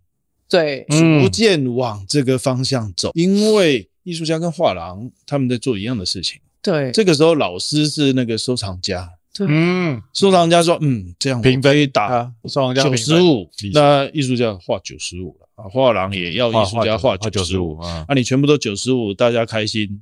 [0.48, 6.40] 对，逐渐往这个方向走，因为艺术家跟画廊他们在做一样的事情。
[6.62, 9.10] 对，这个时候老师是那个收藏家。
[9.34, 11.90] 对，嗯，收藏家说，嗯，这样评分。
[11.90, 17.76] 打收藏家九十五，那艺术家画九十五了啊，画廊也要艺术家画九十五。
[17.78, 20.00] 啊，那你全部都九十五，大家开心，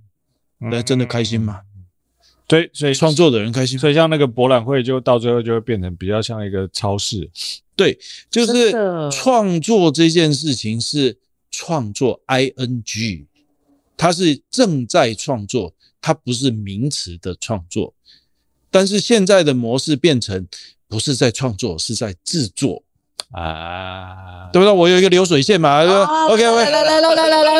[0.58, 1.62] 那真的开心吗？
[2.46, 7.30] 对，所以创作的人开心，所以像那个博览会，就到最后就会变成比较像一个超市。
[7.74, 7.98] 对，
[8.30, 8.70] 就是
[9.10, 11.16] 创作这件事情是
[11.50, 13.24] 创作 ing，
[13.96, 15.74] 它是正在创作。
[16.06, 17.94] 它不是名词的创作，
[18.70, 20.46] 但是现在的模式变成
[20.86, 22.82] 不是在创作，是在制作
[23.30, 24.70] 啊，对不对？
[24.70, 27.54] 我有一个流水线嘛，对吧？OK OK，来来来来来来，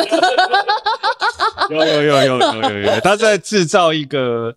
[1.71, 4.53] 有有有有有有有，他在制造一个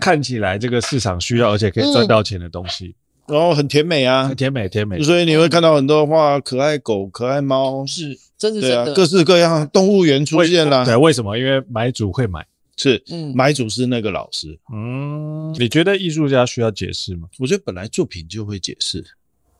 [0.00, 2.94] 看起来这个市场需要而且可以赚到钱的东西，
[3.26, 10.84] 然后很甜美啊，甜美甜美，所以你会看到很多话可爱狗、可爱猫，是真是对啊，各式各样动物园出现了。
[10.84, 11.38] 对，为什么？
[11.38, 12.46] 因为买主会买。
[12.74, 17.28] 是，嗯，买主是那个老师，嗯，你觉得艺术家需要解释吗？
[17.38, 19.04] 我觉得本来作品就会解释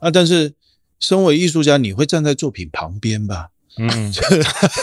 [0.00, 0.54] 啊，但是
[0.98, 3.48] 身为艺术家，你会站在作品旁边吧？
[3.76, 4.12] 嗯，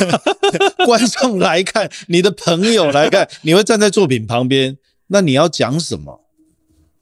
[0.86, 6.22] 观众来看，你的朋友来看，你会站在作品旁边，那你要讲什么？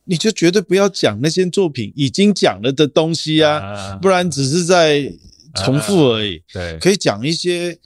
[0.07, 5.13] 你就绝对不要讲那些作品已经讲了的东西啊，啊不然只是在
[5.55, 6.37] 重复而已。
[6.37, 7.77] 啊、对，可以讲一些。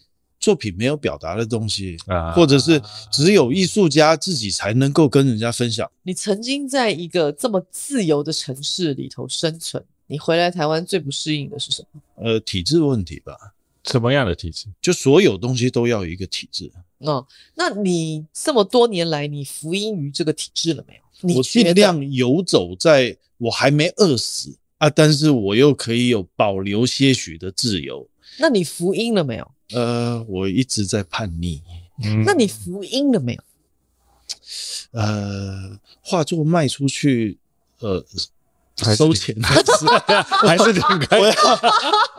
[0.43, 2.81] 作品没有表达的东西啊，或者是
[3.11, 5.87] 只有艺术家自己才能够跟人家分享。
[6.01, 12.01] 你曾经在一个这么自由的城市里头生存，你回来台湾最不适应的是什么？
[12.15, 13.37] 呃，体制问题吧。
[13.83, 14.65] 什么样的体制？
[14.81, 16.71] 就所有东西都要有一个体制。
[17.01, 21.35] 哦，那你这么多年来，你服膺于这个体制了没有？
[21.35, 28.07] 我尽量游走在我还没饿死啊，但是我又可以有保留些许的自由。
[28.39, 29.51] 那你服膺了没有？
[29.73, 31.61] 呃，我一直在叛逆。
[32.03, 33.43] 嗯，那你服膺了没有？
[34.91, 37.37] 呃，画作卖出去，
[37.79, 38.03] 呃，
[38.77, 39.71] 收钱还是
[40.47, 41.19] 还是挺开心。
[41.19, 41.33] 我要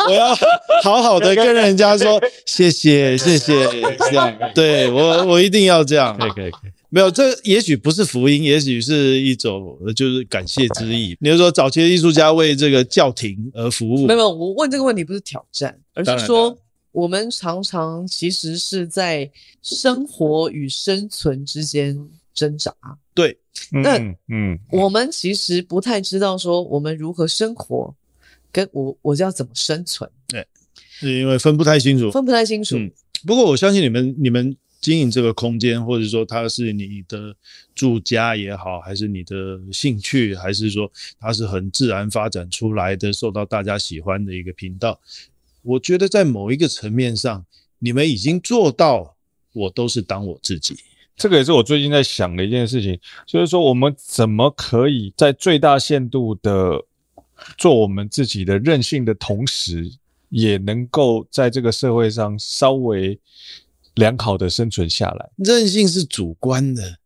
[0.08, 0.34] 我要
[0.82, 3.54] 好好的跟人家说谢谢谢谢，
[3.98, 6.16] 这样对我我一定要这样。
[6.18, 11.16] 可以可以可以，没有这也许不是福音，也许是一种就是感谢之意。
[11.20, 14.06] 你就说早期的艺术家为这个教廷而服务？
[14.06, 16.56] 没有，我问这个问题不是挑战，而是说。
[16.92, 19.30] 我们常常其实是在
[19.62, 21.98] 生活与生存之间
[22.34, 22.70] 挣扎。
[23.14, 23.38] 对，
[23.70, 27.94] 那嗯，我们其实不太知道说我们如何生活，
[28.50, 30.10] 跟我我要怎么生存。
[30.28, 32.76] 对，是因为分不太清楚，分不太清楚。
[32.76, 32.90] 嗯，
[33.26, 37.34] 不过我相信你们，你们经营这个空间，或者说它是你的
[37.74, 45.00] 住家也好，还是你的兴趣，还是说它是很自然发展出来的，受到大家喜欢的一个频道。
[45.62, 47.44] 我觉得在某一个层面上，
[47.78, 49.16] 你们已经做到，
[49.52, 50.76] 我都是当我自己。
[51.16, 56.84] 这个也是我最近在想的一件事情，就是说我们怎么可以在最大限度的
[57.56, 59.90] 做我们自己的任性的同时，
[60.30, 63.18] 也能够在这个社会上稍微
[63.94, 65.30] 良好的生存下来。
[65.36, 66.98] 任性是主观的。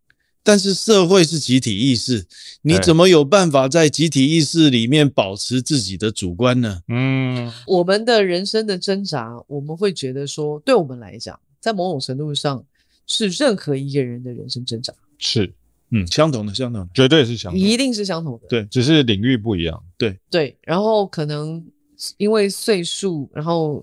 [0.42, 2.24] 但是社会是集体意识，
[2.62, 6.82] 你怎么有办法在集体意识里面保持自己的主观呢？
[6.86, 12.64] 嗯，我们的人生的挣扎，我们会觉得说，对我们来讲，在某种程度上
[13.06, 14.92] 是任何一个人的人生挣扎。
[15.18, 15.52] 是，
[15.90, 18.46] 嗯，相同的，相同的，绝对是相同的，一定是相同的。
[18.48, 19.82] 对，只是领域不一样。
[19.96, 21.64] 对，对，然后可能。
[22.18, 23.82] 因为岁数，然后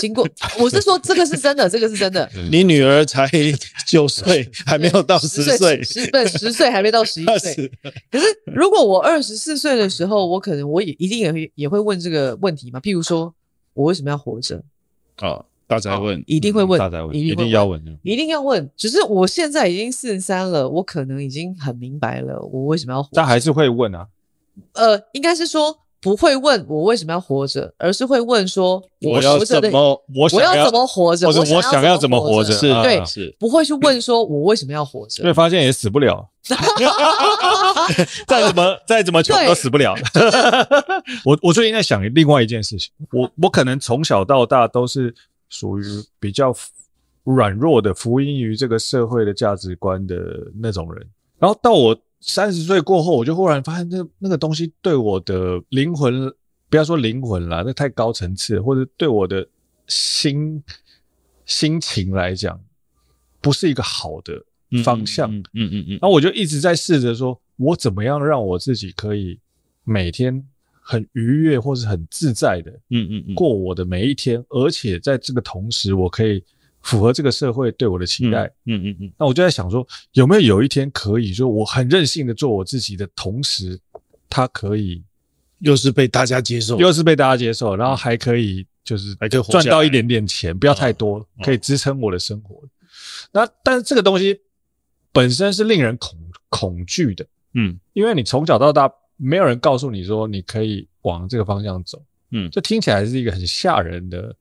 [0.00, 0.24] 经过，
[0.60, 2.30] 我是说这个是真的，这个是真的。
[2.52, 3.28] 你女儿才
[3.84, 7.68] 九岁，还没有到十岁，十对十岁还没到十一岁。
[8.12, 12.78] 可是如果我二十四岁的时候，我可能我也一定也会也会问这个问题嘛。
[12.78, 13.34] 譬如说，
[13.74, 14.62] 我为什么要活着？
[15.20, 18.68] 哦，大哉问，一定会问，大哉问，一定要问，一定要问。
[18.76, 23.12] 只是我现在已经四十三了，我可能已经很明白了，我为什么要活着。
[23.14, 24.06] 但还是会问啊。
[24.72, 25.78] 呃，应该是说。
[26.00, 36.24] 不会问我为什么要活着，而是会问说我要怎么我我要怎么活着，或者我想要怎么活着，是对，是不会去问说我为什么要活着，因为发现也死不了，
[38.28, 39.92] 再怎么再怎么穷都死不了。
[41.26, 45.12] 我我最近在想另外一件事情，我我可能从小到大都是
[45.48, 45.84] 属于
[46.20, 46.54] 比较
[47.24, 51.06] 软弱的，服膺于这个社会的价值观的那种人，
[51.38, 52.00] 然后到我。
[52.20, 56.12] 三十岁过后，我就忽然发现，那那个东西对我的灵魂，
[56.68, 59.48] 不要说灵魂啦，那太高层次，或者对我的
[59.86, 60.60] 心
[61.46, 62.60] 心情来讲，
[63.40, 64.44] 不是一个好的
[64.82, 65.32] 方向。
[65.32, 65.90] 嗯嗯嗯。
[65.90, 69.38] 然后我就一直在试着说，我怎么样让我自己可以
[69.84, 70.44] 每天
[70.88, 76.42] 很愉悦或是很自在的，嗯嗯嗯，过我的每一天，而且在这个同时，我可以。
[76.80, 83.78] 符合这个社会对我的期待，嗯嗯嗯，那我就在想说，有没有有一天可以说我很任性的做我自己的同时，
[84.30, 85.02] 它可以
[85.58, 92.62] 又是被大家接受，又是被大家接受，然后还可以就是还可以赚到一点点钱，不要太多，可以支撑我的生活。
[93.32, 94.40] 那但是这个东西
[95.12, 96.16] 本身是令人恐
[96.48, 104.34] 恐惧的，嗯，因为你从小到大没有人告诉你说你可以往这个方向走，嗯，这听起来是一个很吓人的。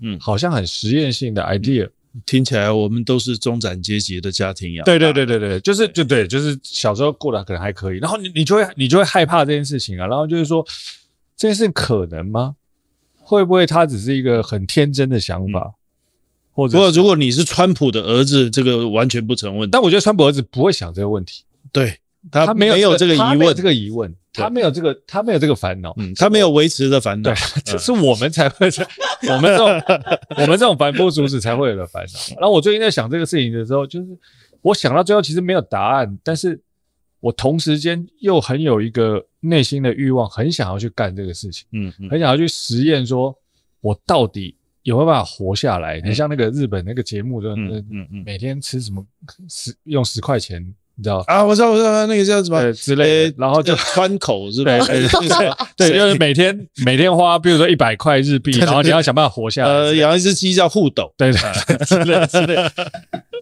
[0.00, 4.84] 嗯，好像很实验性的 idea，嗯，听起来我们都是中产阶级的家庭一样。
[4.84, 10.64] 对对对对对，就是就对，就是小时候过得可能还可以，然后你你就会你就会害怕这件事情啊，然后就是说
[11.36, 12.54] 这件事情可能吗？
[13.16, 15.60] 会不会他只是一个很天真的想法？
[15.60, 15.74] 嗯、
[16.52, 19.70] 或者如果你是川普的儿子，这个完全不成问题。
[19.72, 21.42] 但我觉得川普儿子不会想这个问题。
[21.72, 21.98] 对。
[22.30, 28.68] 他没有这个疑问，这个疑问，他没有这个，他没有这个烦恼，嗯，他没有维持的烦恼，对， 这是我们才会，
[29.30, 29.66] 我们这种
[30.36, 32.40] 我们这种凡夫俗子才会有的烦恼。
[32.40, 34.06] 然后我最近在想这个事情的时候，就是
[34.62, 36.60] 我想到最后其实没有答案，但是
[37.20, 43.34] 我同时间又很有一个内心的欲望，很想要去干这个事情，嗯，很想要去实验，说
[43.80, 46.00] 我到底有没有办法活下来？
[46.00, 49.06] 你像那个日本那个节目，就嗯嗯嗯，每天吃什么
[49.48, 50.74] 十用十块钱。
[50.98, 51.44] 你知道啊？
[51.44, 54.76] 我知道，我知道，那个叫什么之类，然后就川口是吧？
[54.84, 55.08] 对，
[55.76, 59.72] 对，就是每天每天花，比如说一百块日币，然后你要想办法活下来。
[59.72, 62.56] 呃，养一只鸡叫互斗，对对，之类 之类。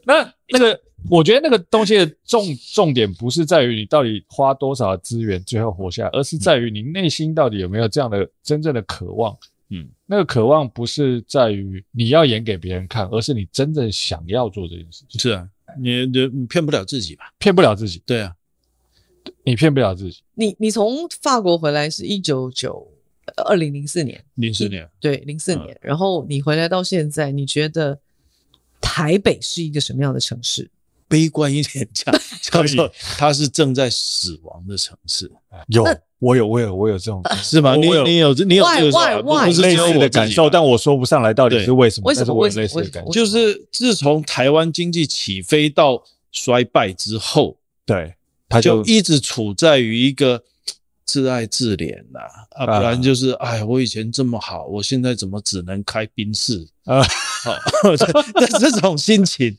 [0.04, 9.34] 那那个，我觉得那个东西的重重点不是在于你到底花多少资源最后活下来，而是在于你内心到底有没有这样的真正的渴望。
[9.70, 15.18] 嗯，那个渴望不是在于你要演给别人看，而是你真正想要做这件事情。
[15.18, 15.48] 是啊。
[15.78, 17.32] 你你骗不了自己吧？
[17.38, 18.02] 骗不了自己。
[18.06, 18.34] 对啊，
[19.44, 20.22] 你骗不了自己。
[20.34, 22.90] 你你从法国回来是一九九
[23.36, 27.98] 二零零四年，零四年对零四年，然后你回来到现在，你觉得
[28.80, 30.70] 台北是一个什么样的城市？
[31.08, 35.30] 悲观一点讲， 叫做它是正在死亡的城市。
[35.68, 35.84] 有。
[36.18, 37.76] 我有，我有，我有这种是吗？
[37.76, 42.08] 你有你有，你有这个类似的感受，但我说不上来到底是为什么。
[42.08, 42.48] 为什么？
[42.48, 46.02] 类似的感受就是自从台湾经济起飞到
[46.32, 48.14] 衰败之后，对，
[48.48, 50.42] 他就一直处在于一个
[51.04, 57.02] 自爱自怜呐，啊，不然就是哎，我以前这么好，我现在怎么只能开宾士啊？
[57.44, 57.52] 好，
[58.40, 59.56] 的这种心情。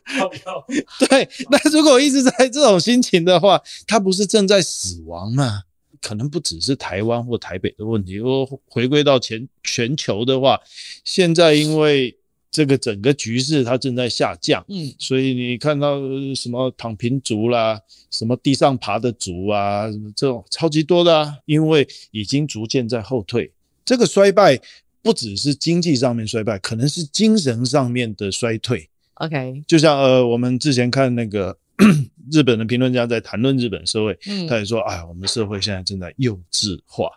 [1.08, 5.62] 对，那如果一直在这种心情的话，他不是正在死亡吗？
[6.00, 8.14] 可能不只是台湾或台北的问题。
[8.14, 10.60] 如果回归到全全球的话，
[11.04, 12.16] 现在因为
[12.50, 16.00] 这个整个局势它正在下降，嗯，所以你看到
[16.34, 23.52] 什么躺平族啦，什么地上爬的族啊，这种超级多的啊，因为已经逐渐在后退。
[23.84, 24.60] 这个衰败
[25.02, 28.88] 不只是经济上面衰败，可能是精神上面的衰退。
[29.14, 31.56] OK，就像呃，我们之前看那个。
[32.30, 37.10] 日本的评论家在谈论日本社会，嗯，他也说：“哎，我们社会现在正在幼稚化。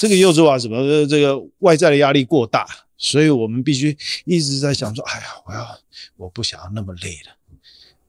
[0.00, 1.06] 这个幼稚化什么？
[1.06, 5.78] 这个外在的压力过大，所以我们必须一直在想说：哎呀，我要，
[6.16, 7.36] 我不想要那么累了，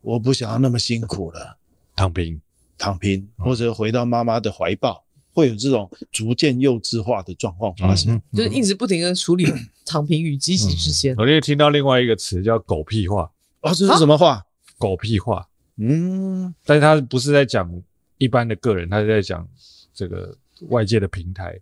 [0.02, 1.58] 我不想要那么辛苦了，
[1.96, 2.40] 躺平，
[2.78, 9.52] 躺平，或者回到妈妈的怀抱，会有这种逐渐幼稚化的状况发生，就是一直不停的处理
[9.86, 11.16] 躺平与积极之间。
[11.18, 14.46] 我那天听到另外一个词叫‘狗屁话’，哦，这是什么话？”
[14.82, 17.72] 狗屁话，嗯，但是他不是在讲
[18.18, 19.48] 一般的个人，他是在讲
[19.94, 20.36] 这个
[20.70, 21.56] 外界的平台，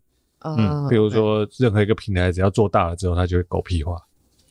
[0.46, 4.02] 嗯，比如说任何一个平台只要做大了之后，他就会狗屁化，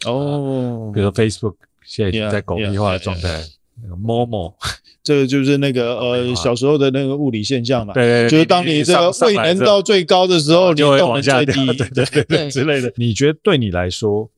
[0.05, 3.43] 哦，比如说 Facebook 现在已经在狗屁化的状态，
[3.83, 4.53] 那个 Momo，
[5.03, 12.93] 这个就是那个呃小时候的那个物理现象嘛，对对，就是当你这个位能到最高的时候，你就会往下低，对对对对之类的。
[12.97, 14.29] 你觉得对你来说，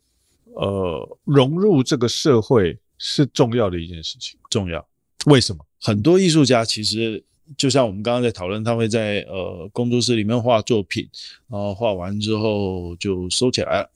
[0.55, 2.79] 呃，融入这个社会？
[3.03, 4.87] 是重要的一件事情，重要。
[5.25, 5.65] 为什么？
[5.81, 7.25] 很多艺术家其实
[7.57, 11.09] 就像我们刚刚在讨论，他会在呃工作室里面画作品，
[11.49, 13.91] 然后画完之后就收起来了。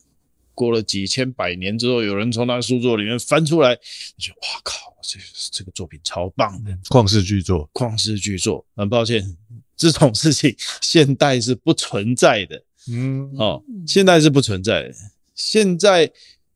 [0.54, 3.74] 过了几千百年之后，有人从他书桌里面翻出来，
[4.16, 5.18] 就哇靠，这
[5.50, 8.64] 这个作品超棒的，旷世巨作，旷世巨作。
[8.74, 9.36] 很抱歉，
[9.76, 12.62] 这种事情现代是不存在的。
[12.88, 14.94] 嗯，哦，现代是不存在的。
[15.34, 16.10] 现在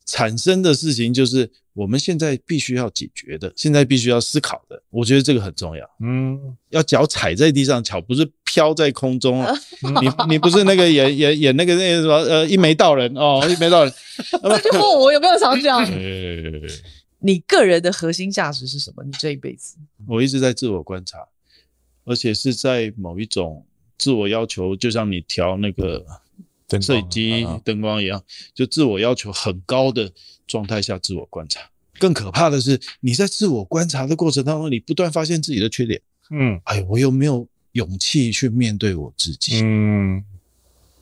[0.08, 1.48] 产生的事情就是。
[1.74, 5.88] 我们现在必须要解决的，现在必须要思考的，我觉得这个很重要。
[6.00, 6.36] 嗯，
[6.70, 9.40] 要脚踩在地上，脚不是飘在空中。
[9.40, 9.54] 啊
[10.02, 13.94] 你你不是那个演演演那个那个什么呃一眉道人哦，一眉道人。
[14.42, 15.88] 这就问我有没有常讲？
[17.22, 19.04] 你个人的核心价值是什么？
[19.04, 19.76] 你这一辈子，
[20.08, 21.18] 我一直在自我观察，
[22.04, 23.64] 而且是在某一种
[23.96, 26.04] 自我要求，就像你调那个
[26.82, 28.22] 摄影机灯光一样，
[28.54, 30.12] 就自我要求很高的。
[30.48, 31.60] 状态下自我观察，
[31.98, 36.00] 更可怕的是你在自我观察的过程当中，你不断发现自己的缺点。
[36.30, 39.60] 嗯，哎，我有没有勇气去面对我自己？
[39.62, 40.24] 嗯，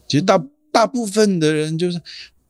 [0.08, 2.02] 其实大大部分的人就是，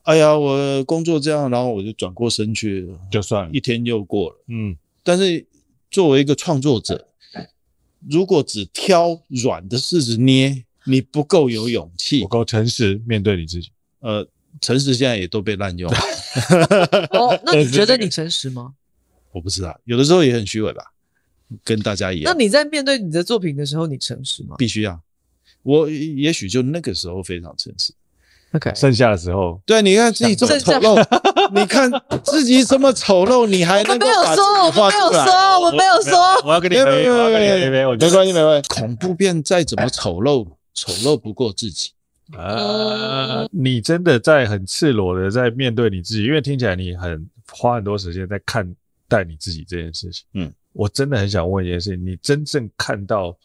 [0.05, 4.37] 哎呀，我工作这样，然后我就转过身去了，就算了，一天又过了。
[4.49, 5.47] 嗯，但是
[5.91, 7.09] 作为一个创作者，
[8.09, 13.71] 如果只挑软的柿子捏，你不够有勇气，不够诚实面对你自己。
[14.01, 14.27] 呃。
[14.59, 15.93] 诚实现在也都被滥用
[17.45, 18.73] 那你觉得你诚实吗？
[19.31, 20.83] 我不知道，有的时候也很虚伪吧，
[21.63, 22.33] 跟大家一样。
[22.33, 24.57] 那你在面对你的作品的时候，你诚实吗？
[24.57, 24.99] 必须要。
[25.63, 27.93] 我也许就那个时候非常诚实
[28.53, 31.91] ，OK，剩下的时候，对，你看自己这么丑陋，你看
[32.25, 34.99] 自己这么丑陋，你还能够把自己画出来？
[35.05, 38.69] 我没有说，我没有说，我要跟你，没没没没没，没关系没关系。
[38.71, 41.91] 恐怖片再怎么丑陋，丑陋不过自己
[42.33, 43.49] 啊！
[43.51, 48.73] 你真的在很赤裸的在面对你自己，因为听起来你很花很多时间在看
[49.09, 50.25] 待你自己这件事情。
[50.35, 53.37] 嗯，我真的很想问一件事情，你真正看到。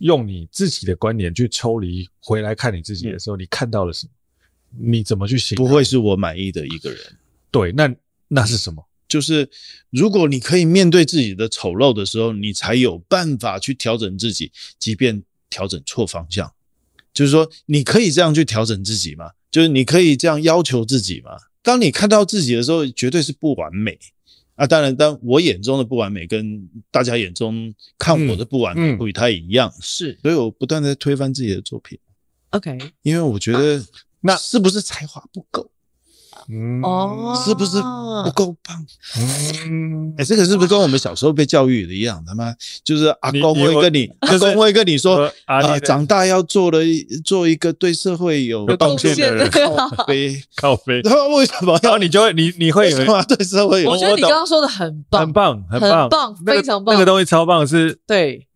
[0.00, 4.12] 用你自己的观点去抽离回来看你自己的时候，你看到了什么？
[4.78, 5.66] 你怎么去形容？
[5.66, 7.00] 不会是我满意的一个人。
[7.50, 7.90] 对，那
[8.28, 8.86] 那是什么？
[9.08, 9.48] 就是
[9.88, 16.52] 如果你可以面对自己的丑陋的时候，你才有办法去调整自己，即便调整错方向。
[17.12, 19.30] 就是说，你可以这样去调整自己吗？
[19.50, 21.30] 就是你可以这样要求自己吗？
[21.62, 23.98] 当你看到自己的时候，绝对是不完美。
[24.54, 31.98] 啊，当然，当我眼中的不完美跟大家眼中看我的不完美不太一样，是、嗯，所以我不断在推翻自己的作品。
[32.50, 33.84] OK，因为我觉得
[34.20, 35.70] 那是不是才华不够？
[36.48, 38.86] 嗯，哦，是不是不够棒？
[39.66, 42.22] 嗯，哎，这个是不是跟我们小时候被教育的一样？
[42.26, 46.78] 他妈就是阿公会跟你，阿公会跟你说啊，长大要做了
[47.24, 51.00] 做一个对社会有贡献的人，靠背 靠背。
[51.00, 51.78] 然后为什么？
[51.82, 53.90] 然后你就会你你会以 为对社会有？
[53.90, 56.94] 我觉得你刚刚说的很棒，很棒，很棒，非常棒。
[56.94, 58.46] 那个东西超棒，是对。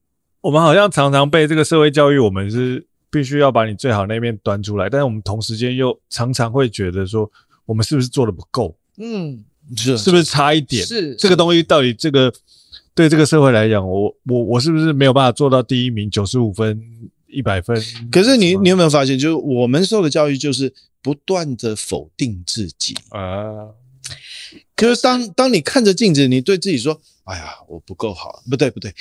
[0.43, 7.31] 我们好像常常被这个社会教育，我们是必须要把你最好那面端出来，但是我们同时间又常常会觉得说。
[7.71, 8.77] 我们是不是做的不够？
[8.97, 9.45] 嗯，
[9.77, 10.85] 是是不是差一点？
[10.85, 12.33] 是这个东西到底这个
[12.97, 16.83] 对这个社会来讲，我我我是不是没有办法做到第一名，九十五分、
[17.29, 17.81] 一百分？
[18.11, 23.69] 可是你你有没有发现，就是我们受的教育就是不断的否定自己啊。
[24.75, 28.93] 可是当当你看着镜子，你对自己说：“哎呀，我不够好。”不对不对，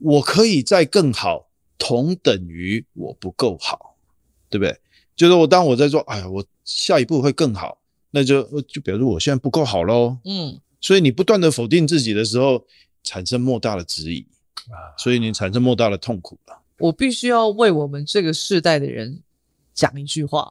[0.00, 1.46] 我可以再更好，
[1.78, 3.94] 同等于我不够好，
[4.50, 4.76] 对不对？
[5.14, 7.78] 就是我当我在说：“哎呀，我下一步会更好。”
[8.16, 12.64] 那就就表示我现在不够好喽，嗯，所以你不断的否定自己的时候，
[13.02, 14.26] 产生莫大的质疑
[14.70, 16.58] 啊，所以你产生莫大的痛苦了。
[16.78, 19.22] 我必须要为我们这个世代的人
[19.74, 20.50] 讲一句话。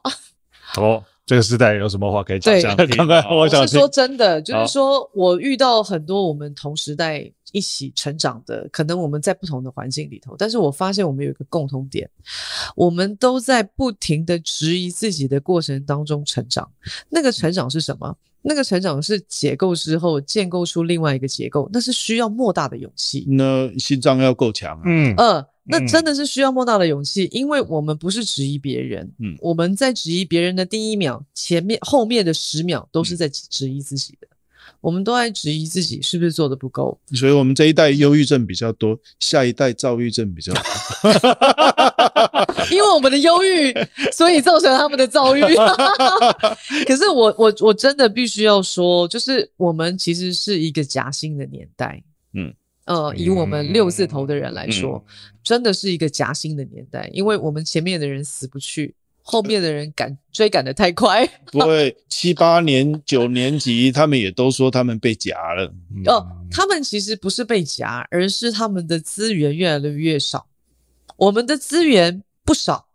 [0.76, 2.54] 哦，这个时代有什么话可以讲？
[2.76, 12.08] 对，刚刚我想说真的，就是说我遇到很多我们同时代一起成长的，可能我们在不同的环境里头，但是我发现我们有一个共同点，
[12.76, 16.70] 我们都在不停的质疑自己的过程当中成长。
[17.08, 18.16] 那个成长是什么？
[18.46, 23.26] 那个成长是解构之后建构出另外一个结构，那是需要莫大的勇气。
[23.28, 24.82] 那心脏要够强啊。
[24.84, 34.28] 嗯呃，那真的是需要莫大的勇气，因为我们不是质疑别人，嗯，我们在质疑别人的第一秒，前面后面的十秒都是在质疑自己的。
[34.86, 40.62] 我们都在质疑自己是不是做的不够，所以我们这一代忧郁症比较多，下一代躁郁症比较多。
[42.70, 43.74] 因为我们的忧郁，
[44.12, 45.42] 所以造成他们的躁郁。
[46.86, 52.00] 可是我我我真的必须要说，就是我们其实是一个夹心的年代。
[52.34, 55.12] 嗯呃，以我们六字头的人来说，嗯、
[55.42, 58.94] 真的是一个夹心的年代，因为我们前面的人死不去。
[59.28, 65.64] 后面的人赶追赶的太快， 不会七八年九年级，他们也都说他们被夹了。
[66.04, 70.46] 哦，他们其实不是被夹，而是他们的资源越来越少。
[71.16, 72.86] 我们的资源不少，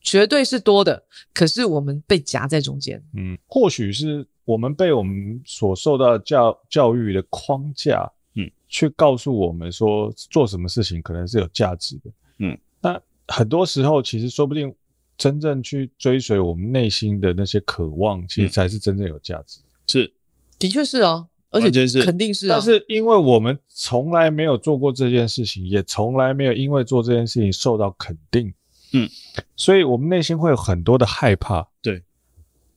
[0.00, 1.04] 绝对是多的，
[1.34, 3.02] 可是我们被夹在中间。
[3.14, 12.10] 嗯，或许是我们被我们所受到教教育的框架，嗯，去告诉我们说做什么事情可能是有价值的。
[12.38, 14.74] 嗯，那很多时候其实说不定。
[15.16, 19.60] 真正去追随我们内心的那些渴望，其实才是真正有价值。
[19.86, 20.12] 是，
[20.58, 22.56] 的确是啊，而且是肯定是啊。
[22.56, 28.52] 但是因为我们从来没有做过这件事情，也从来没有因为做这件事情受到肯定，
[28.92, 29.08] 嗯，
[29.56, 32.02] 所以我们内心会有很多的害怕，对，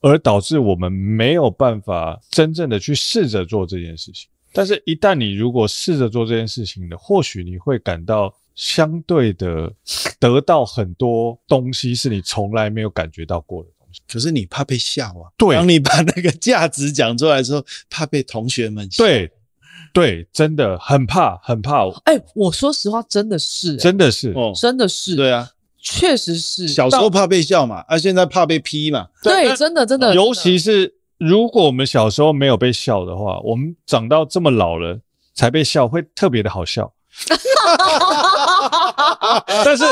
[0.00, 4.28] 而导致我们没有办法真正的去试着做这件事情。
[4.52, 8.34] 但是，一旦你如果试着做这件事情的，或许你会感到。
[8.58, 9.72] 相对的，
[10.18, 14.00] 得到很多东西是你从来没有感觉到过的东西。
[14.12, 15.30] 可是你怕被笑啊？
[15.38, 19.04] 对，当你把那个价值讲出来之后，怕被同学们笑。
[19.04, 19.30] 对，
[19.94, 21.88] 对，真的很怕，很怕。
[22.04, 25.48] 哎、欸，我说实话，真的是、欸，真的是，哦，真的是，对啊，
[25.80, 26.66] 确实是。
[26.66, 29.06] 小时候怕被笑嘛，啊，现在怕被批嘛。
[29.22, 30.12] 对，对真的，真的。
[30.16, 34.98] 尤其是如果我们小时候没有被笑的话，我们长到这么老了
[35.32, 36.92] 才被笑，会特别的好笑。
[39.64, 39.84] 但是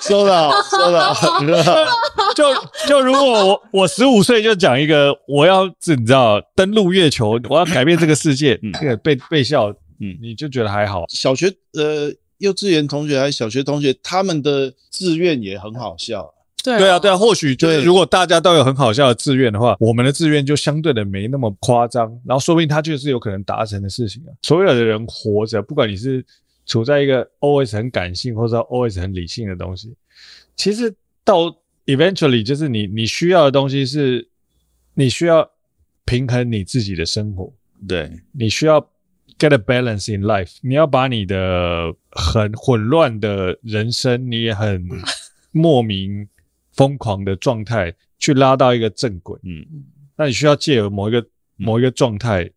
[0.00, 1.14] 收到收到，
[2.34, 2.54] 就
[2.86, 9.68] 就如果我我十五岁就讲一个我要你知道登陆月球，我要改变这个世界，嗯，这个被被笑，
[10.00, 11.04] 嗯，你就觉得还好。
[11.08, 16.32] 小学呃幼稚园同学还是小学同学，他们的志愿也很好笑。
[16.62, 24.28] 对对啊，对啊，或许就是如果大家都有很好笑的志愿的话，我们的志愿就相对的没那么夸张，然后说不定他就是有可能达成的事情啊。
[24.42, 26.22] 所有的人活着，不管你是
[26.66, 29.94] 处在一个 always 很感性，或者 always 很理性的东西，
[30.56, 30.94] 其实
[31.24, 31.56] 到
[31.86, 34.28] eventually 就是你你需要的东西是，
[34.94, 35.50] 你需要
[36.04, 37.52] 平衡你自己的生活，
[37.88, 38.80] 对，你需要
[39.38, 44.86] get a balance in life，你要把你的很混乱的人生，你也很
[45.52, 46.28] 莫名。
[46.72, 49.66] 疯狂的状态去拉到一个正轨，嗯，
[50.16, 52.48] 那你需要借由某一个某一个状态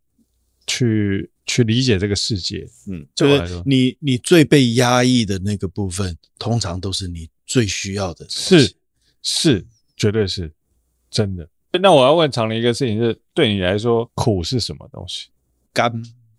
[0.66, 8.74] 去去理解这个世界，嗯，就是你你最被压抑的那个部分，通常都是你最需要的，是
[9.22, 9.66] 是，
[9.96, 10.52] 绝对是
[11.10, 11.48] 真的。
[11.82, 15.30] 那我要问长林一个事情是，对你来说，苦是什么东西？
[15.74, 15.92] 甘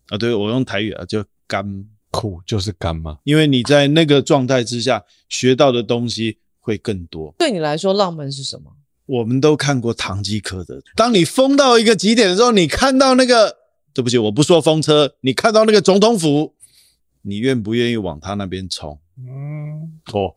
[0.08, 3.18] 啊，对，我用台语啊，就甘，苦就是甘嘛？
[3.24, 6.38] 因为你在那个状态之下学到的东西。
[6.66, 7.34] 会更多。
[7.38, 8.72] 对你来说，浪漫是什么？
[9.04, 10.80] 我们都看过唐吉诃德。
[10.96, 13.54] 当你疯到一个极点的时候，你看到那个，
[13.94, 16.54] 对不起，我不说风车，你看到那个总统府，
[17.22, 18.98] 你愿不愿意往他那边冲？
[19.16, 20.34] 嗯，我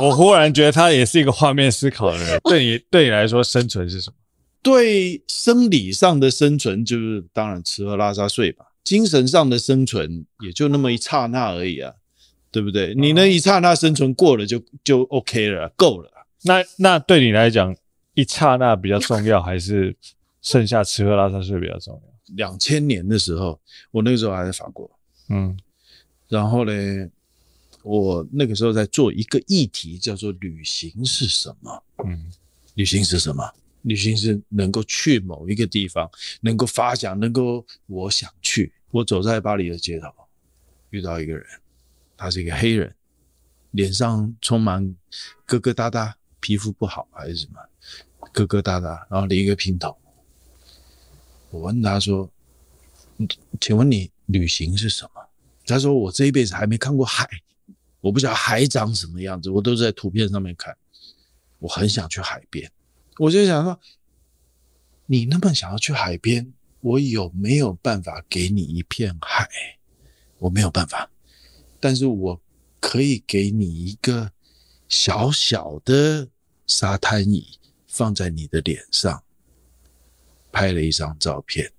[0.00, 2.40] 我，我忽然觉得他也是一个画面思考的人。
[2.42, 4.16] 对你，对你来说，生存是什么？
[4.62, 8.64] 对生理上的生存，就是当然吃喝拉撒睡吧。
[8.82, 11.92] 精神上的生存，也就那么一刹那而已啊。
[12.50, 12.94] 对不对？
[12.94, 16.10] 你那一刹那生存过了就就 OK 了，够了。
[16.42, 17.74] 那那对你来讲，
[18.12, 19.96] 一刹那比较重要，还是
[20.42, 22.11] 剩下吃喝拉撒睡比较重要？
[22.36, 23.60] 两千年的时候，
[23.90, 24.90] 我那个时候还在法国，
[25.28, 25.56] 嗯，
[26.28, 26.72] 然后呢，
[27.82, 31.82] 我那个时候在做一个议题，叫做“旅行是什么”。
[32.04, 32.30] 嗯，
[32.74, 33.44] 旅行是什么？
[33.82, 36.08] 旅行是能够去某一个地方，
[36.40, 38.72] 能够发想，能够我想去。
[38.90, 40.08] 我走在巴黎的街头，
[40.90, 41.44] 遇到一个人。
[42.16, 42.94] 他是一个黑人，
[43.72, 44.84] 脸上充满
[45.46, 47.58] 疙疙瘩瘩，皮肤不好还是什么？
[48.32, 49.98] 疙疙瘩瘩，然后理一个平头。
[51.52, 52.28] 我问他说
[53.60, 55.28] ：“请问你旅行是什么？”
[55.66, 57.28] 他说：“我这一辈子还没看过海，
[58.00, 60.74] 我不知道海长什么样子，我都是在图片上面看。
[61.58, 62.68] 我很想去海边。”
[63.18, 63.78] 我就想说
[65.06, 69.46] ：“你那么想要去海边，我有没有办法给你一片海？
[70.38, 71.08] 我没有办法。”
[71.78, 72.40] 但是我
[72.80, 74.32] 可以给你一个
[74.88, 76.26] 小小的
[76.66, 79.22] 沙滩椅，放在你的脸上，
[80.52, 81.72] 拍了一张照片。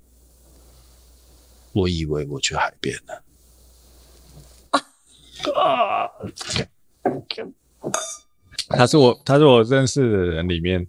[1.72, 3.24] 我以为我去海边了。
[5.54, 6.10] 啊！
[8.70, 10.88] 他是我，他是我认识的人里面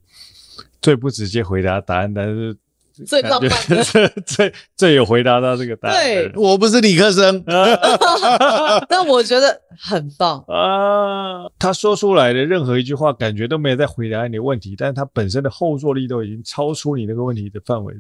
[0.80, 2.57] 最不直接回答答案，但是。
[3.05, 3.82] 最浪漫的，
[4.24, 5.97] 最最有回答到这个答案。
[5.97, 7.42] 对，我不是理科生，
[8.88, 11.51] 但我觉得很棒啊！
[11.59, 17.92] 他说出来的任何一句话，感觉都没有在回答你的问题，但是他本身的后坐力都已经超出你那个问题的范围。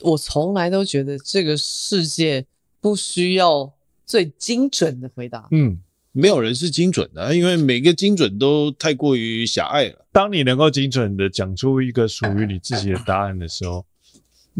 [0.00, 2.44] 我从来都觉得这个世界
[2.80, 3.72] 不需要
[4.04, 5.46] 最精准的回答。
[5.52, 5.78] 嗯，
[6.10, 10.06] 没有人是精准的，因为每个精准都太过于狭隘了。
[10.10, 13.86] 当你能够精准的讲出一个属于你自己的答案的时候。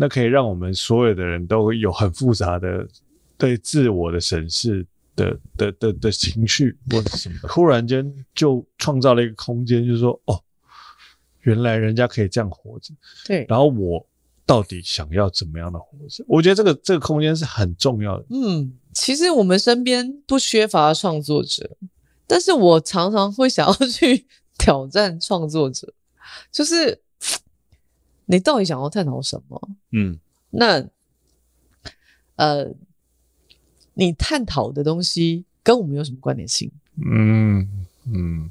[0.01, 2.89] 那可以让我们所有的人都会有很复杂的
[3.37, 10.43] 对自我的审视的的的的情绪或者什么，忽然间就创造了一个空间，就是说，哦，
[11.43, 12.95] 原来人家可以这样活着，
[13.27, 14.09] 对，然后我
[14.47, 16.25] 到底想要怎么样的活着？
[16.27, 18.25] 我觉得这个这个空间是很重要的。
[18.31, 21.77] 嗯，其实我们身边不缺乏创作者，
[22.27, 24.27] 但是我常常会想要去
[24.57, 25.93] 挑战创作者，
[26.51, 27.03] 就是。
[28.31, 29.61] 你到底想要探讨什么？
[29.91, 30.17] 嗯，
[30.51, 30.87] 那
[32.37, 32.73] 呃，
[33.95, 36.71] 你探讨的东西跟我们有什么关联性？
[37.05, 37.69] 嗯
[38.07, 38.49] 嗯，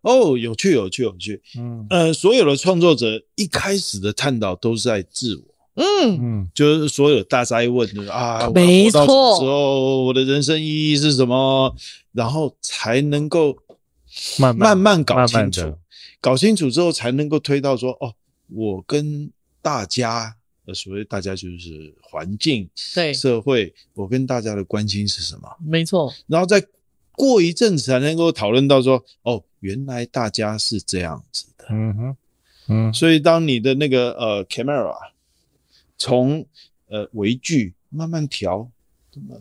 [0.00, 1.40] 哦，有趣，有趣，有趣。
[1.56, 5.42] 嗯呃，所有的创作者一开始的探讨都是在自我。
[5.74, 9.06] 嗯嗯，就是所有大哉问的啊，没错。
[9.38, 11.72] 之后我的人生意义是什么？
[12.10, 13.56] 然后才能够
[14.40, 15.78] 慢慢慢搞清楚，慢慢
[16.20, 18.12] 搞清楚之后才能够推到说哦。
[18.52, 19.30] 我跟
[19.62, 25.56] 大家，呃，所谓大家就是环境、对社会，我跟大家的关心是什么？
[25.64, 26.12] 没错。
[26.26, 26.64] 然后再
[27.12, 31.66] 过一阵子才能够讨论到说，哦，原来大家是这样子的。
[31.70, 32.16] 嗯哼，
[32.68, 32.94] 嗯。
[32.94, 34.96] 所以当你的那个呃 camera
[35.98, 36.46] 从
[36.88, 38.70] 呃微距慢慢调，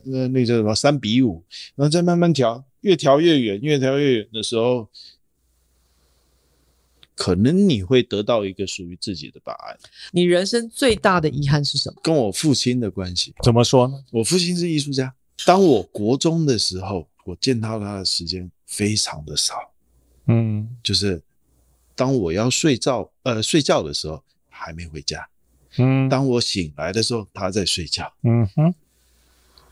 [0.04, 1.44] 那那叫什么三比五，
[1.76, 4.88] 然后再慢慢调，越调越远，越调越远的时候。
[7.20, 9.78] 可能你会得到一个属于自己的答案。
[10.12, 12.00] 你人生最大的遗憾是什么？
[12.02, 13.34] 跟我父亲的关系。
[13.44, 14.02] 怎么说呢？
[14.10, 15.14] 我父亲是艺术家。
[15.46, 19.54] 当我国中的时候，我见到他的时间非常的少。
[20.28, 21.22] 嗯，就是
[21.94, 25.28] 当我要睡觉呃睡觉的时候还没回家，
[25.78, 28.74] 嗯，当我醒来的时候他在睡觉，嗯哼，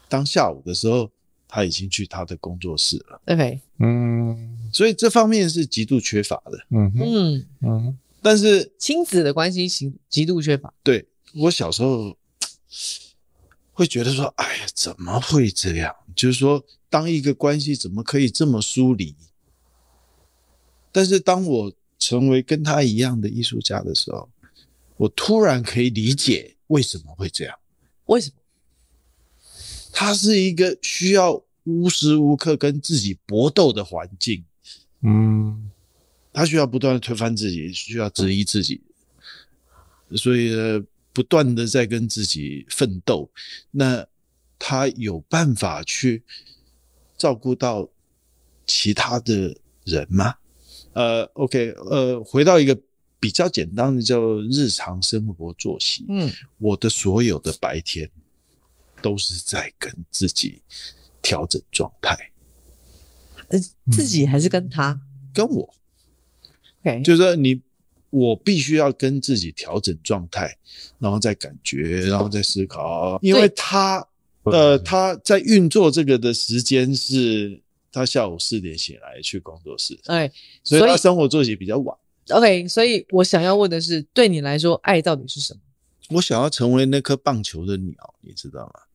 [0.10, 1.10] 当下午的时候
[1.48, 12.18] 他已经去他的工作室了，对，嗯，所以这方面是极度缺乏的，嗯嗯嗯，但是亲子的关系极极度缺乏，对，我小时候。
[13.72, 15.96] 会觉得说，哎呀，怎么会这样？
[16.16, 19.16] 就是说，当一个关系怎么可以这么疏离？
[20.92, 24.28] 但是当我成为跟他一样的艺术家的时候，
[24.98, 27.56] 我突然可以理解为什么会这样。
[28.08, 28.36] 为什么？
[30.00, 34.46] 他是一个需要无时无刻跟自己搏斗的环境。
[35.02, 35.72] 嗯，
[36.32, 38.80] 他需要不断的推翻自己，需要质疑自己，
[40.16, 40.86] 所以呢。
[41.14, 43.28] 不断的在跟自己奋斗，
[43.72, 44.06] 那
[44.60, 46.22] 他有办法去
[47.18, 47.90] 照顾到
[48.68, 50.36] 其他的人吗？
[50.94, 52.80] 呃，OK，呃，回到一个
[53.20, 56.06] 比较简单的叫日常生活作息。
[56.08, 58.08] 嗯，我的所有的白天
[59.02, 60.62] 都是在跟自己
[61.22, 62.16] 调整状态。
[63.50, 63.60] 呃，
[63.92, 64.92] 自己还是跟他？
[64.92, 65.02] 嗯，
[65.34, 65.74] 跟我。
[66.82, 67.62] OK，就是说你。
[68.10, 70.58] 我必须要跟自己调整状态，
[70.98, 73.20] 然后再感觉，然后再思考。
[73.22, 74.04] 因为他，
[74.44, 80.32] 呃，他在运作这个的时间是他下午四点醒来去工作室，哎，
[80.64, 81.96] 所以他生活作息比较晚。
[82.30, 85.60] OK，所以我想要问的是，对你来说，爱到底是什么？
[86.12, 88.87] 我想要成为那颗棒球的鸟，你知道吗？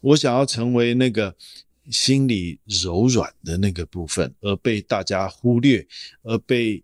[0.00, 1.34] 我想要成为那个
[1.90, 5.86] 心里柔软的那个部分，而被大家忽略，
[6.22, 6.82] 而被。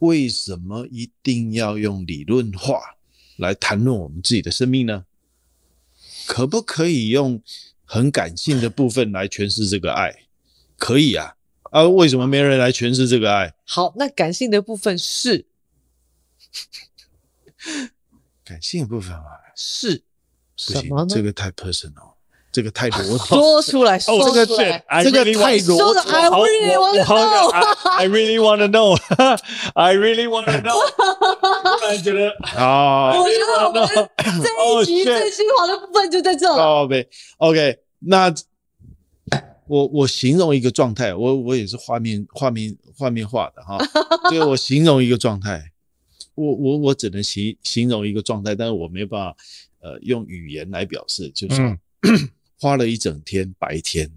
[0.00, 2.96] 为什么一定要用理论化
[3.36, 5.06] 来谈论我们自己的生命呢？
[6.26, 7.40] 可不可以用
[7.86, 10.26] 很感性的部分来诠释这个爱？
[10.76, 11.36] 可以啊，
[11.70, 13.54] 啊，为什么没人来诠释这个爱？
[13.64, 15.46] 好，那感性的部分是
[18.44, 19.24] 感性的部分啊，
[19.56, 20.02] 是
[20.56, 21.06] 什么呢？
[21.08, 22.13] 这个太 personal。
[22.54, 25.66] 这个太逻辑，说出来，说出来，这个太逻辑。
[25.76, 30.78] 说的， I really want to know，I really want to know，I really want to know。
[31.80, 33.84] 突然觉得啊，我觉得我们
[34.40, 34.48] 这
[34.82, 36.48] 一集最精华的部分就在这。
[36.48, 36.88] 哦
[37.38, 38.32] ，OK，那
[39.66, 43.84] 我我形容一个状态，我我也是画面画面画面化的哈，
[44.28, 45.72] 所以我形容一个状态，
[46.36, 49.36] 我我我只能形形容一个状态，但是我没办法
[49.82, 51.76] 呃用语言来表示，就是。
[52.64, 54.10] 花了一整天白天，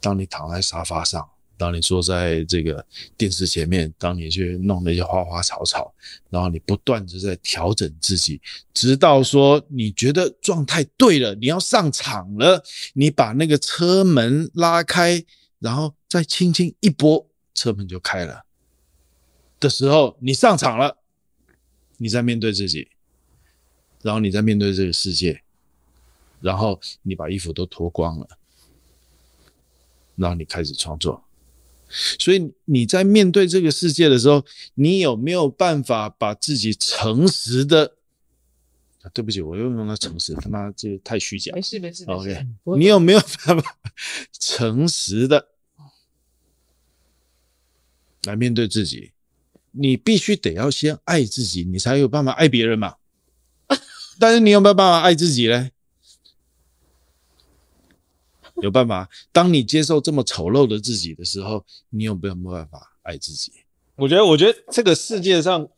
[0.00, 2.82] 当你躺在沙发上，当你坐在这个
[3.14, 5.92] 电视前面，当你去弄那些花花草草，
[6.30, 8.40] 然后你不断的在调整自己，
[8.72, 12.64] 直到说你觉得状态对了，你要上场了，
[12.94, 15.22] 你把那个车门拉开，
[15.58, 18.46] 然后再轻轻一拨，车门就开了
[19.60, 20.96] 的时候，你上场了，
[21.98, 22.88] 你在面对自己，
[24.00, 25.42] 然后你在面对这个世界。
[26.40, 28.28] 然后你把衣服都脱光了，
[30.16, 31.24] 然后你开始创作。
[31.90, 37.94] 所以你在面对这个世界的时候，你有没有办法把自己诚实的？
[39.02, 41.52] 啊，对不起，我又用了诚实，他妈这个太虚假。
[41.54, 42.04] 没事没事。
[42.04, 43.76] OK，你有没有办法
[44.38, 45.48] 诚实的
[48.24, 49.12] 来面对自己？
[49.70, 52.96] 你必须得要先爱自己，你才有办法爱别人嘛。
[54.20, 55.70] 但是你有没有办法爱自己呢？
[58.60, 59.08] 有办法？
[59.32, 63.52] 当你接受这么丑陋的自己的时候，你有没有办法爱自己？
[63.96, 65.68] 我觉得，我觉得这个世界上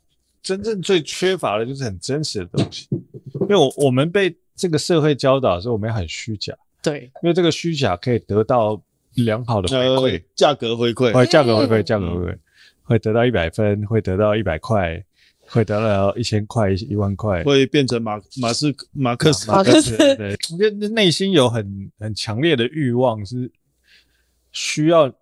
[0.42, 2.86] 真正最缺乏的就是很真实的东西。
[3.40, 6.54] 因为我我们被这个社会教导的时候，我们也很虚假。
[6.82, 8.80] 对，因为这个虚假可以得到
[9.14, 12.38] 良好的回馈，价格回馈，会价格回馈，价格回馈，
[12.82, 15.04] 会得到一百分，会得到一百块。
[15.50, 19.50] 会得到一千块、一万块，会变成马马斯马克思。
[19.50, 23.50] 马克思，对，我觉得内心有很很强烈的欲望，是
[24.52, 25.12] 需要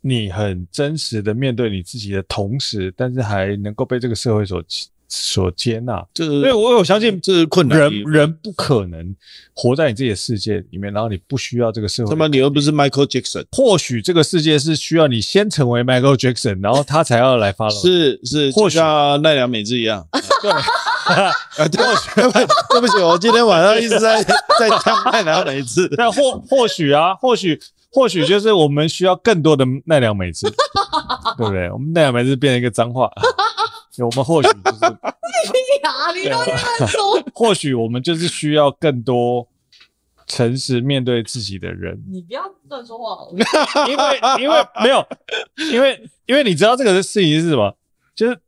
[0.00, 4.64] 你很真实的面对你自己的同时，但是还能够被这个社会所。
[5.08, 7.78] 所接纳，就是因为我有相信这是困难。
[7.78, 9.14] 人人不可能
[9.54, 12.10] 活在你自己的世界里面，然后你不需要这个社会。
[12.10, 13.44] 他妈，你又不是 Michael Jackson。
[13.52, 17.80] 或许这个世界是需要你先成为 Michael Jackson，然后他才要来 follow。
[17.80, 20.06] 是是，或许像奈良美智一样。
[20.42, 22.10] 对， 啊，对不起，
[22.70, 25.88] 对不起，我今天晚上一直在在讲奈良美智。
[25.96, 27.58] 但或或许啊，或许
[27.92, 30.46] 或许就是我们需要更多的奈良美智，
[31.38, 31.70] 对不对？
[31.70, 33.10] 我们奈良美智变成一个脏话。
[34.02, 34.78] 我们或许就是，
[36.22, 39.46] 你都说， 或许我们就是需要更多
[40.26, 42.02] 诚实面对自己的人。
[42.10, 43.26] 你不要乱说话，
[43.88, 45.06] 因为因为没有，
[45.72, 47.76] 因为因为你知道这个事情是什么？
[48.14, 48.38] 就是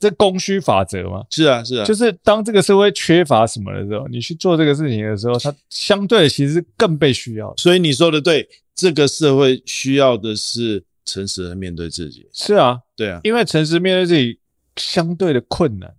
[0.00, 1.24] 这供需法则嘛。
[1.30, 7.52] 是啊，是啊，就是当这个社会缺乏什么的时候，你去做这个事情的时候，它相对其实更被需要。
[7.56, 12.26] 所以你说的对，这个社会需要的是诚实的面对自己。
[12.32, 14.38] 是啊，对啊，因为诚实面对自己
[14.78, 15.94] 相对的困难，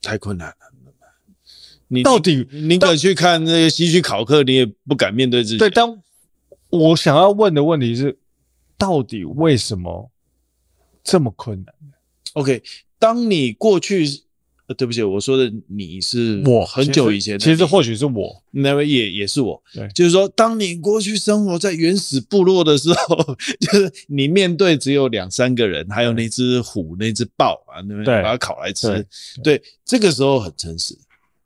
[0.00, 0.54] 太困难了。
[1.92, 5.58] 你到底你敢去看那些西区考克，你也不敢面对自己。
[5.58, 6.00] 对，但
[6.68, 8.16] 我想要问的问题是，
[8.78, 10.08] 到底为什么
[11.02, 11.74] 这么困难
[12.34, 12.62] ？OK，
[12.96, 14.06] 当你过去，
[14.70, 19.60] 呃，对不起，我说的你是我很久以前的，其实或许是我，那位也也是我。
[19.74, 23.16] 对，就是说，当你过去生活在原始部落的时候，
[23.58, 28.86] 就是你面对只有两三个人，还有那只虎、那只豹啊，那边把它烤来吃。
[29.42, 30.96] 对，对，这个时候很诚实。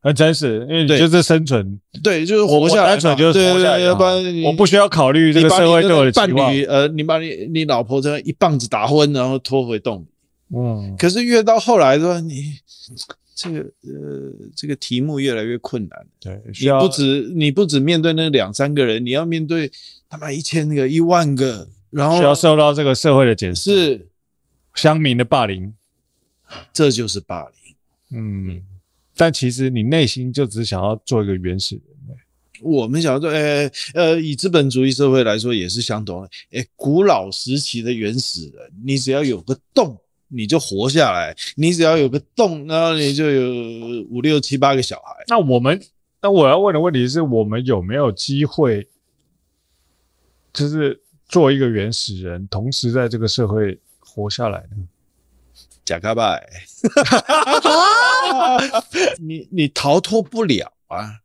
[0.03, 3.79] 很真实，因为就是生存，对，就是活下来，单纯就是活下来。
[3.79, 10.07] 要不然我不需要考虑这个社会对我的伴侣，呃，你把你你老婆这样一棒子打昏，然后拖回洞里。
[10.51, 12.59] 嗯，可是越到后来说，你
[13.35, 16.07] 这个呃这个题目越来越困难。
[16.21, 19.71] 对，你不止你不止面对那两三个人，你要面对
[20.09, 24.09] 他妈一千个、一万个，然后需要受到这个社会的检视，
[24.75, 25.73] 乡民的霸凌，
[26.73, 28.19] 这就是霸凌。
[28.21, 28.63] 嗯。
[29.17, 31.85] 但其实你内心就只想要做一个原始人。
[32.61, 36.29] 我们想要做，呃呃，以资本主义社会来说也是相同的。
[36.51, 39.97] 诶，古老时期的原始人，你只要有个洞，
[40.35, 45.25] 你就活下来；你只要有个洞，然后你就有五六七八个小孩。
[45.29, 45.81] 那我们，
[46.21, 48.89] 那我要问的问题是我们有没有机会，
[50.53, 54.89] 就是做一个原始人，同时在这个社会活下来呢？
[55.85, 56.49] 假卡拜，
[59.21, 61.21] 你你逃脱不了啊！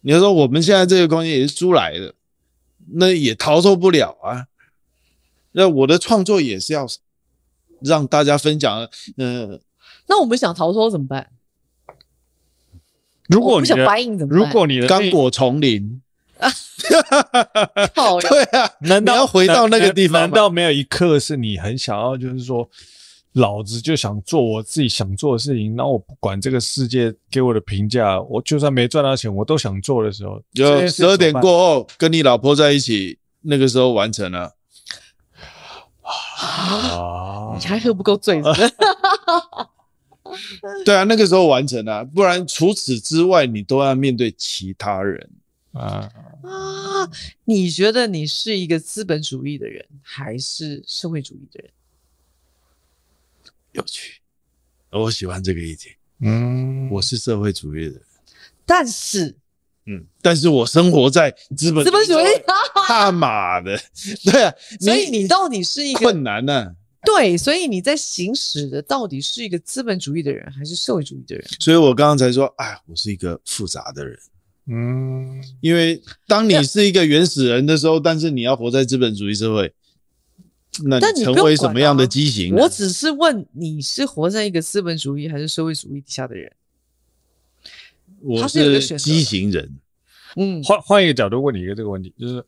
[0.00, 2.12] 你要说我们现在这个空间也是租来的，
[2.94, 4.48] 那也逃脱不了啊！
[5.52, 6.88] 那我的创作也是要
[7.84, 9.60] 让大家分享，嗯、呃，
[10.08, 11.28] 那我们想逃脱怎么办？
[13.28, 14.38] 如果你想白影怎么办？
[14.38, 16.00] 如果你的刚果丛林，
[17.94, 20.22] 好 对啊，难道要回到那个地方？
[20.22, 22.68] 难道没有一刻是你很想要，就是说？
[23.36, 34.52] 老子就想做我自己想做的事情，那我不管这个世界给我的评价，我就算没赚到钱，我都想做的时候，就十二点过后跟你老婆在一起，那个时候完成了。
[36.62, 38.72] 啊，你还喝不够醉是不是？
[40.84, 45.28] 对啊，那个时候完成了，不然除此之外，你都要面对其他人
[45.72, 46.08] 啊
[46.42, 47.10] 啊！
[47.44, 51.70] 你觉得你是一个资本主义的人，还是社会主义的人？
[53.72, 54.20] 有趣，
[54.90, 55.90] 我喜欢这个议题。
[56.20, 58.02] 嗯，我是社会主义的人，
[58.64, 59.34] 但是，
[59.86, 62.24] 嗯，但是我生活在资本资本主义，
[62.86, 63.76] 他妈的，
[64.30, 66.72] 对啊，所以你到底是一个困难呢、啊？
[67.04, 71.44] 对，所以你在行使的到底是一个资本主义的人，还是社会主义的人？
[71.58, 74.16] 所以我刚刚才说，哎，我是一个复杂的人。
[74.68, 79.72] 嗯，因为当你是一个原始人的时候，但是你要活在资本主义社会。
[80.84, 82.54] 那你成为什么样的畸形？
[82.54, 86.50] 我只是问你是活在一个资本主义还是社会主义底下的人？
[88.22, 89.78] 我是畸形人。
[90.36, 92.44] 嗯，换换一个角度问你一个这个问题，就是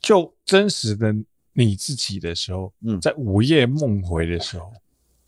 [0.00, 1.14] 就真实的
[1.52, 4.72] 你自己的时候，嗯，在午夜梦回的时候，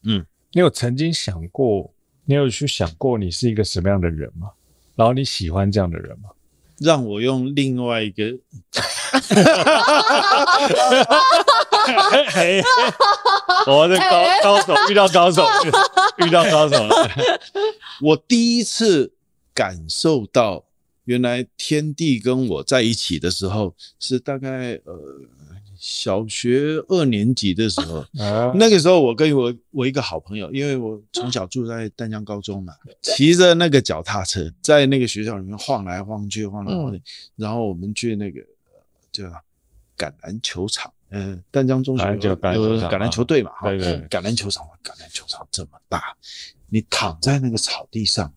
[0.05, 1.93] 嗯，你有曾经想过，
[2.24, 4.51] 你有去想过你是一个什么样的人吗？
[4.97, 6.31] 然后你喜欢这样的人吗？
[6.79, 8.24] 让我用另外一个。
[13.66, 15.47] 我是高高手，遇到高手，
[16.18, 17.09] 遇到高手了。
[18.03, 19.12] 我第一次
[19.57, 20.63] 感受到，
[21.05, 24.95] 原来天地跟我在一起的时候，是大概呃
[25.79, 28.05] 小学二年级的时候。
[28.55, 37.01] 那个时候，我跟我我一个好朋友，因为我从小住在丹江高中嘛，骑着那个脚踏车在那个学校里面晃来晃去，晃来晃去，
[37.35, 38.41] 然后我们去那个
[39.11, 39.25] 叫
[39.97, 40.93] 橄榄球场。
[41.11, 43.53] 嗯，丹江中学有橄榄球队嘛？
[43.53, 46.17] 哈，橄榄球场，橄榄球场这么大，
[46.69, 48.31] 你躺在那个草地上，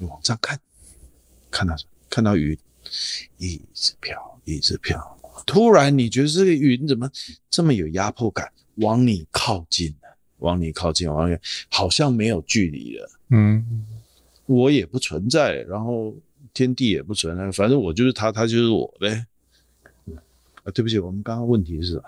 [0.00, 0.58] 你往上看，
[1.50, 1.90] 看到什么？
[2.08, 2.56] 看到云，
[3.36, 5.18] 一直飘，一直飘。
[5.46, 7.08] 突然，你觉得这个云怎么
[7.50, 8.50] 这么有压迫感？
[8.76, 11.36] 往你靠近了，往你靠近，往你
[11.68, 13.10] 好像没有距离了。
[13.28, 13.86] 嗯，
[14.46, 16.14] 我也不存在，然后
[16.54, 19.26] 天地也不存在，反正我就是他，他就是我呗。
[20.64, 22.02] 啊，对不起，我们刚刚问题是什么？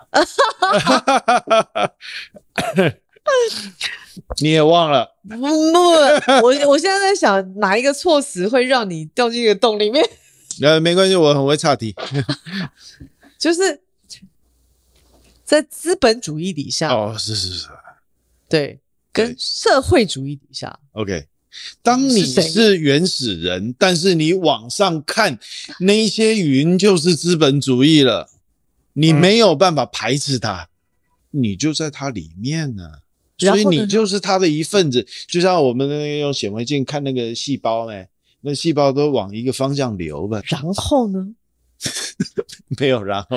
[4.40, 5.08] 你也忘了？
[5.28, 5.46] 不不，
[6.42, 10.04] 我我现在在想哪一个措辞会让你掉进一个洞里面？
[10.60, 11.94] 呃，没关系，我很会岔题。
[13.38, 13.80] 就是
[15.44, 16.92] 在资本主义底下。
[16.92, 17.68] 哦，是是是。
[18.48, 18.78] 对，
[19.12, 20.78] 跟社会主义底下。
[20.92, 21.26] OK，
[21.82, 25.38] 当你是原始人，但是你往上看，
[25.80, 28.28] 那些云就是资本主义了，
[28.92, 30.68] 你没有办法排斥它，
[31.30, 32.98] 你就在它里面呢、啊。
[33.48, 38.04] 所以你就是它的一份子，就像我们那个用显微镜看那个细胞呢，
[38.42, 40.42] 那细胞都往一个方向流吧。
[40.46, 41.34] 然后呢？
[42.78, 43.36] 没有然后，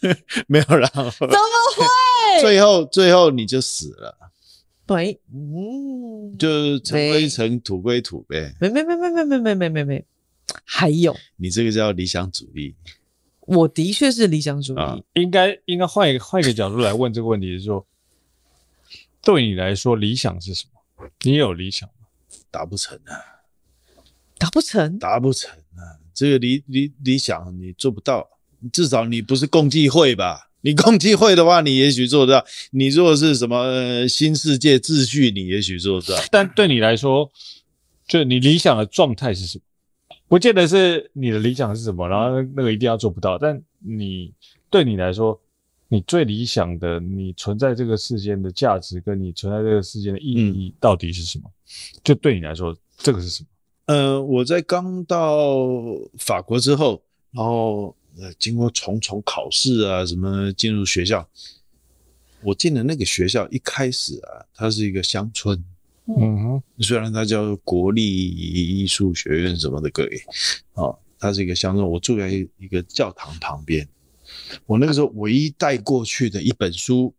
[0.00, 0.16] 没
[0.48, 1.34] 没有然后，怎么
[1.76, 2.40] 会？
[2.40, 4.16] 最后最后你就死了。
[4.86, 8.54] 对，嗯，就尘归尘，土归土呗。
[8.58, 10.04] 没没没没没没没没没没，
[10.64, 12.74] 还有，你这个叫理想主义。
[13.40, 14.78] 我的确是理想主义。
[14.78, 17.84] 啊、应该应该换一个换一个角度来问这个问题，是说。
[19.28, 21.06] 对你来说，理想是什么？
[21.22, 22.06] 你有理想吗？
[22.50, 23.12] 达不成啊，
[24.38, 26.00] 达不成，达不成啊！
[26.14, 28.26] 这个理理理想你做不到，
[28.72, 30.48] 至少你不是共济会吧？
[30.62, 32.46] 你共济会的话，你也许做得到。
[32.70, 36.22] 你如果是什么、呃、新世界秩序，你也许做得到。
[36.32, 37.30] 但对你来说，
[38.06, 40.16] 就你理想的状态是什么？
[40.26, 43.36] 不见得是你的理想是什么，然后那个一定要做不到。
[43.36, 44.32] 但你
[44.70, 45.38] 对你来说。
[45.90, 51.44] 你最理想的，你存在这个世间的价值，跟你存在这个世间的意义到底是什么？
[51.48, 53.48] 嗯、就对你来说，这个是什么？
[53.86, 55.66] 呃，我在刚到
[56.18, 61.26] 法国之后，然后呃，经过重重考试啊，什么进入学校，
[62.42, 65.64] 我进的那个学校一开始啊，它是一个乡村，
[66.04, 70.22] 嗯哼，虽然它叫国立艺术学院什么的，各位，
[70.74, 73.88] 哦，它是一个乡村，我住在一个教堂旁边。
[74.66, 77.14] 我那个时候唯一带过去的一本书，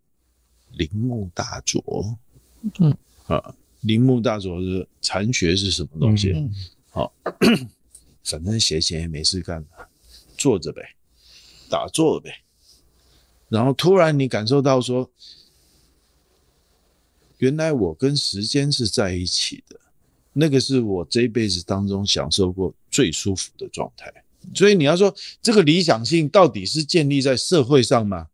[0.71, 2.17] 铃木大佐，
[2.79, 2.95] 嗯
[3.27, 6.33] 啊，铃木大佐的禅学是什么东西？
[6.89, 7.69] 好、嗯嗯，
[8.23, 9.65] 反正闲闲也没事干，
[10.37, 10.95] 坐着呗，
[11.69, 12.31] 打坐呗。
[13.47, 15.09] 然后突然你感受到说，
[17.37, 19.79] 原来我跟时间是在一起的，
[20.33, 24.13] 那个是我这一辈子当中享受过最舒服的状态。
[24.55, 28.27] 所以你要说这个理想性到底是建立在社会上吗？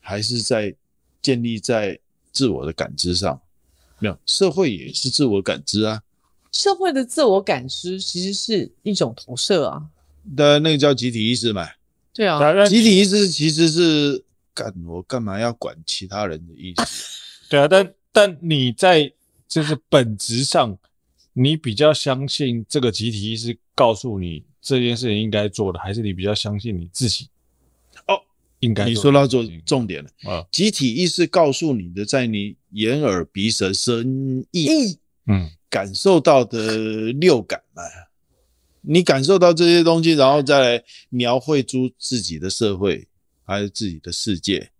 [0.00, 0.74] 还是在
[1.20, 1.98] 建立在
[2.32, 3.40] 自我的感知上？
[3.98, 6.02] 没有，社会也是自我感知啊。
[6.52, 9.82] 社会的自我感知其实是一种投射啊。
[10.36, 11.68] 的那个叫集体意识嘛。
[12.12, 17.46] 对啊，集体意识其实是干我干嘛要管其他人的意思？
[17.50, 19.12] 对啊，但但你在
[19.48, 20.76] 就是本质上，
[21.38, 24.44] 你比较相信这个集体意识告诉你。
[24.58, 27.28] 这件事情应该做的，还是你比较相信你自己？
[28.08, 28.20] 哦，
[28.58, 30.44] 应该你说到做重点了啊！
[30.50, 37.82] 集体意识告诉你的，在你眼耳鼻舌身意，嗯，感受到的六感嘛，
[38.80, 43.06] 你感受到这些东西，然后再来描绘出自己的社会
[43.44, 44.72] 还是自己的世界。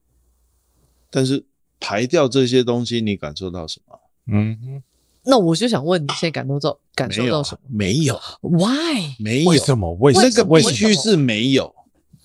[1.10, 1.44] 但是
[1.78, 4.00] 排掉这些东西，你感受到什么？
[4.26, 4.82] 嗯哼。
[5.26, 7.60] 那我就想问你，现在感受到感受到什么？
[7.68, 9.16] 没有，Why？
[9.18, 9.92] 没有，为什么？
[9.94, 10.24] 为什么？
[10.24, 11.74] 那个必须是没有。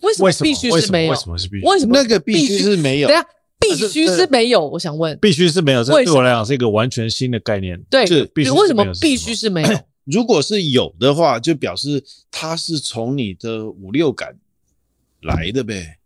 [0.02, 1.12] 为什么必须是没有？
[1.12, 1.66] 为什么是必须？
[1.66, 3.08] 为什么那个必须是没有？
[3.08, 3.28] 等下，
[3.60, 4.68] 必须是没有。
[4.68, 5.84] 我想问，必须是没有。
[5.84, 7.82] 这对我来讲是一个完全新的概念。
[7.90, 9.80] 对，是为什么必须是没有？
[10.06, 14.36] 如果是有的话，就表示它是从你的五六感
[15.22, 15.98] 来的呗。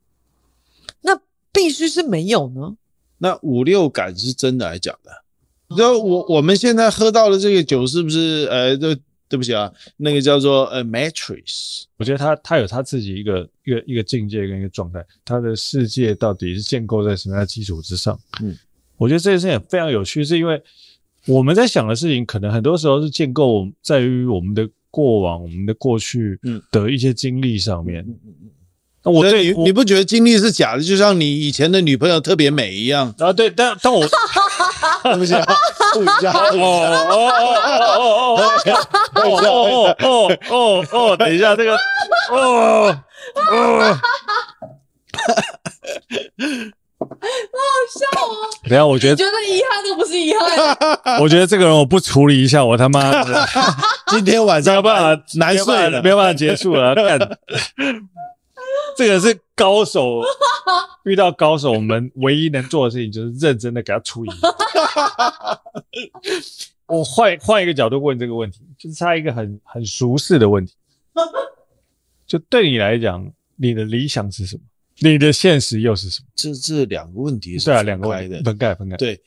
[1.02, 1.18] 那
[1.52, 2.76] 必须是没有呢？
[3.18, 5.12] 那五六感是真的还是假的？
[5.76, 8.96] 就我我们现在喝到的这个酒是不是呃，对
[9.28, 11.84] 对不起啊，那个叫做呃 Matrix。
[11.98, 18.20] 我觉得他他有他自己一个一个一个境界跟一个状态，他的世界到底是建构在什么样的基础之上？
[18.44, 18.56] 嗯，
[18.98, 20.62] 我觉得这件事情也非常有趣，是因为
[21.26, 26.40] 我们在想的事情，可能很多时候是建构在于我们的过往、我们的过去
[26.72, 28.02] 的一些经历上面。
[28.02, 28.50] 嗯嗯嗯。
[29.04, 30.84] 那我对你不觉得经历是假的？
[30.84, 33.34] 就像你以前的女朋友特别美一样啊？
[33.34, 34.06] 对，但但我。
[35.06, 35.34] 对不起，
[35.94, 36.32] 不一下。
[36.32, 36.60] 哦哦
[37.10, 37.14] 哦
[37.96, 38.42] 哦
[39.16, 40.06] 哦哦哦
[40.50, 40.54] 哦
[40.92, 41.76] 哦，等一下，这个
[42.32, 42.96] 哦
[43.36, 43.98] 哦，
[46.32, 48.24] 好好笑哦。
[48.68, 50.42] 等下，我觉得觉得遗憾都不是遗憾。
[51.22, 53.12] 我觉得这个人我不处理一下，我他妈
[54.08, 56.96] 今天晚上没有办法难睡了，没有办法结束了。
[58.98, 60.22] 这个是高手，
[61.04, 64.32] 遇到高手，我们唯一能做的事情就是认真的给他处理。
[66.88, 70.74] 我换换一个角度问这个问题，就是他一个很很俗世的问题。
[72.28, 74.62] 就对你来讲，你的理想是什么？
[75.00, 76.28] 你的现实又是什么？
[76.36, 78.96] 这这两个问题是对啊，两个问题分开分开。
[78.98, 79.22] 对，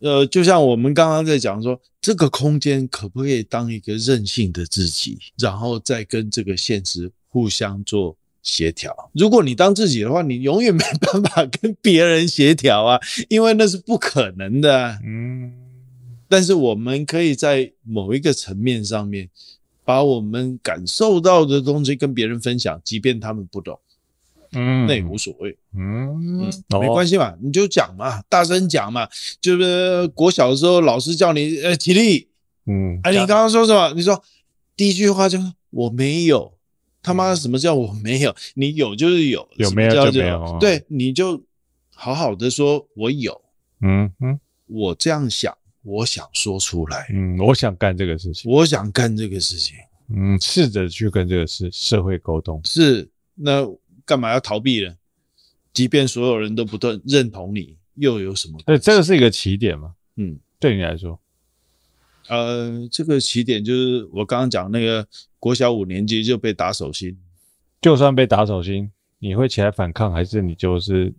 [0.00, 8.16] 呃，就像我们刚刚在讲说，这个空间可不可以当一个任性的自己，然后再跟这个现实互相做。
[8.44, 9.10] 协调。
[9.14, 14.78] 如果你当自己的话，你永远没办法跟别人协调啊， 因为那是不可能的。
[14.80, 15.52] 啊嗯，
[16.28, 19.28] 但是我们可以在某一个层面上面，
[19.84, 23.78] 把我们感受到的东西跟别人分享，即便他们不懂，
[24.52, 29.08] 嗯，那也无所谓，嗯，嗯没关系嘛，你就讲嘛，大声讲嘛，
[29.40, 32.28] 就是国小的时候老师叫你呃起立，
[32.66, 33.92] 嗯，哎，你刚刚说什么？
[33.94, 34.22] 你说
[34.76, 36.53] 第一句话就是我没有。
[37.04, 38.34] 他妈什么叫我没有？
[38.54, 40.56] 你有就是有，有没有就没有。
[40.58, 41.40] 对，你就
[41.94, 43.38] 好好的说，我有。
[43.82, 47.06] 嗯嗯，我这样想，我想说出来。
[47.12, 49.76] 嗯，我想干这个事情，我想干这个事情。
[50.08, 52.58] 嗯，试着去跟这个事社会沟通。
[52.64, 53.68] 是，那
[54.06, 54.96] 干嘛要逃避呢？
[55.74, 58.58] 即便所有人都不认认同你，又有什么？
[58.64, 59.94] 对，这个是一个起点嘛。
[60.16, 61.20] 嗯，对你来说。
[62.28, 65.06] 呃，这个起点就是我刚刚讲那个
[65.44, 67.18] 国小五年级就被打手心，
[67.82, 71.12] 就算被打手心，你会起来反抗，还是你就是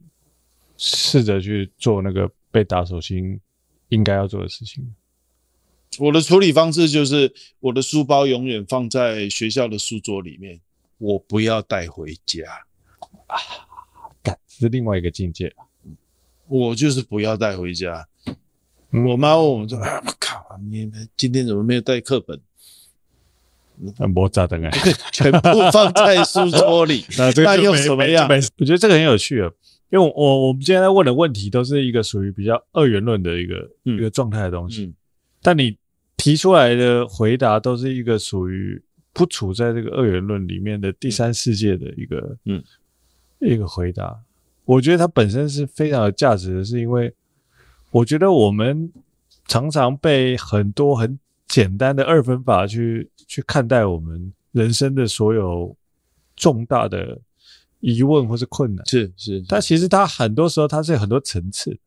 [0.77, 3.39] 试着去做那个被打手心
[3.89, 4.83] 应该要做的事情？
[5.99, 10.59] 我的处理方式就是我的书包永远放在学校的书桌里面，
[10.97, 12.41] 我不要带回家
[13.27, 13.37] 啊，
[14.23, 15.53] 干，是另外一个境界，
[16.47, 18.07] 我就是不要带回家。
[18.89, 22.41] 我妈问我说：“啊，我靠，你今天怎么没有带课本？”
[23.97, 24.71] 很莫扎的哎，
[25.11, 25.39] 全部
[25.71, 28.27] 放在书桌里， 那这个又怎么样？
[28.57, 29.49] 我觉得这个很有趣啊，
[29.91, 34.93] 因为我我我们今天在问的问题都是一个属于比较二元论的一个、嗯、一个状态的东西，嗯、
[35.41, 35.77] 但你
[36.17, 38.81] 提出来的回答都是一个属于
[39.13, 42.63] 不处在这个二元论里面的第三世界的一个嗯
[43.39, 44.19] 一个回答。
[44.65, 47.13] 我觉得它本身是非常有价值的，是因为。
[47.91, 48.91] 我觉得我们
[49.47, 51.17] 常常被很多很
[51.47, 55.75] 简单的二分法去去看待我们人生的所有
[56.35, 57.19] 重大的
[57.79, 61.77] 疑问或是困难，是是，但其实它很多时候它是有很多层次，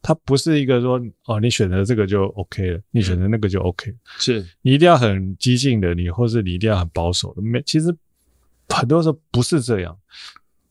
[0.00, 4.46] 它不是一个说哦，你选择这个就 OK 了，你选择那个就 OK，是。
[4.62, 7.94] 你一定要很激进的，你或是你一定要很保守的，没，其实
[8.68, 9.98] 很多时候不是这样，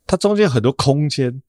[0.07, 1.41] 它中间很多空间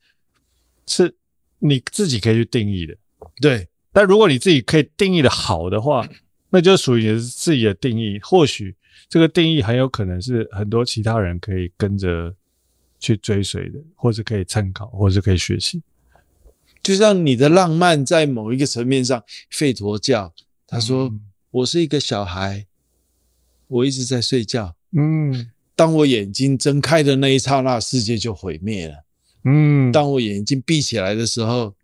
[0.87, 1.14] 是
[1.59, 2.97] 你自己可以去定义的。
[3.41, 6.07] 对，但如果你自己可以定义的好的话，
[6.53, 8.20] 那就属于自己的定义。
[8.22, 8.76] 或许
[9.09, 12.32] 这个定义很有可能是很多其他人可以跟着
[13.00, 15.82] 去追随的，或者可以参考，或者可以学习。
[16.82, 20.32] 就像你的浪漫，在某一个层面上，吠陀教
[20.66, 22.66] 他说：“嗯、我是一个小孩，
[23.66, 24.76] 我一直在睡觉。
[24.92, 29.05] 嗯，当我眼睛睁开的那一刹那，世界就毁灭了。
[29.44, 31.74] 嗯，当我眼睛闭起来的时候。”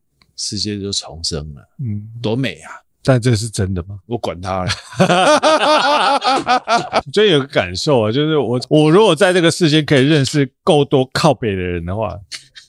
[0.40, 2.70] 世界就重生了，嗯，多美啊！
[3.04, 3.96] 但这是真的吗？
[4.06, 4.70] 我管他了。
[7.12, 12.14] 所以有个感受啊，就是我我如果在这个世间可以认识够多靠北的人的话，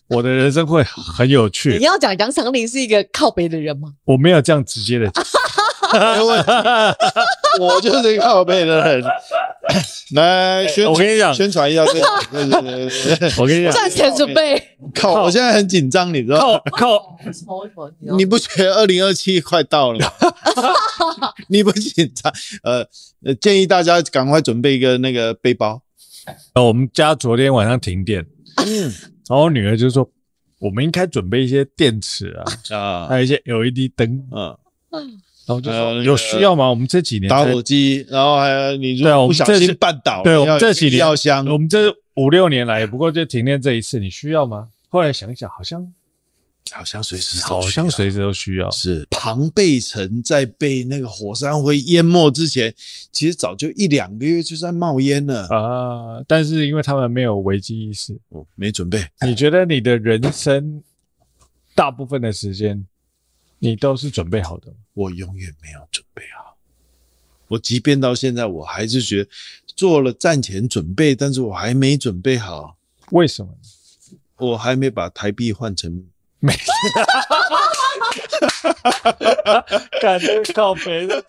[0.08, 1.78] 我的人生会很有趣。
[1.78, 3.90] 你要讲杨长林是一个靠北的人吗？
[4.06, 5.24] 我没有这样直接的讲。
[5.92, 6.52] 没问题，
[7.60, 9.04] 我就是一个靠北的人。
[10.16, 12.06] 来宣，我跟你讲，宣传一下这个。
[13.42, 14.62] 我跟你讲，赚钱准备。
[14.94, 16.62] 靠，我现在很紧张，你知道吗？
[16.78, 17.18] 靠，
[18.18, 20.12] 你不觉得二零二七快到了吗？
[21.50, 22.34] 你不紧张？
[22.64, 25.82] 呃，建议大家赶快准备一个那个背包。
[26.54, 28.26] 呃，我们家昨天晚上停电，
[28.58, 28.82] 嗯，
[29.28, 30.10] 然后我女儿就说，
[30.60, 32.36] 我们应该准备一些电池
[32.70, 34.58] 啊，啊，还有一些 LED 灯，啊
[34.92, 35.20] 嗯。
[35.50, 36.70] 然后就说有需要吗？
[36.70, 44.68] 我们这几年打火机，然后还有你如果不小心绊倒，对，我们这几年药箱，我们这五六年来，不过就停电这一次，你需要吗？
[44.89, 45.91] 后来想一想，好像
[46.72, 48.70] 好像随时好像随时都需要。
[48.70, 52.72] 是庞贝城在被那个火山灰淹没之前，
[53.12, 56.24] 其实早就一两个月就在冒烟了啊！
[56.28, 58.16] 但是因为他们没有危机意识，
[58.54, 59.04] 没准备。
[59.26, 60.84] 你觉得你的人生
[61.74, 62.86] 大部分的时间？
[63.60, 66.55] 你都是准备好的，我永远没有准备好。
[67.47, 69.30] 我即便到现在，我还是觉得
[69.76, 72.78] 做了战前准备，但是我还没准备好。
[73.12, 73.53] 为什么？
[74.38, 76.05] 我还没把台币换成
[76.39, 76.60] 美金。
[80.01, 81.24] 感觉靠肥的。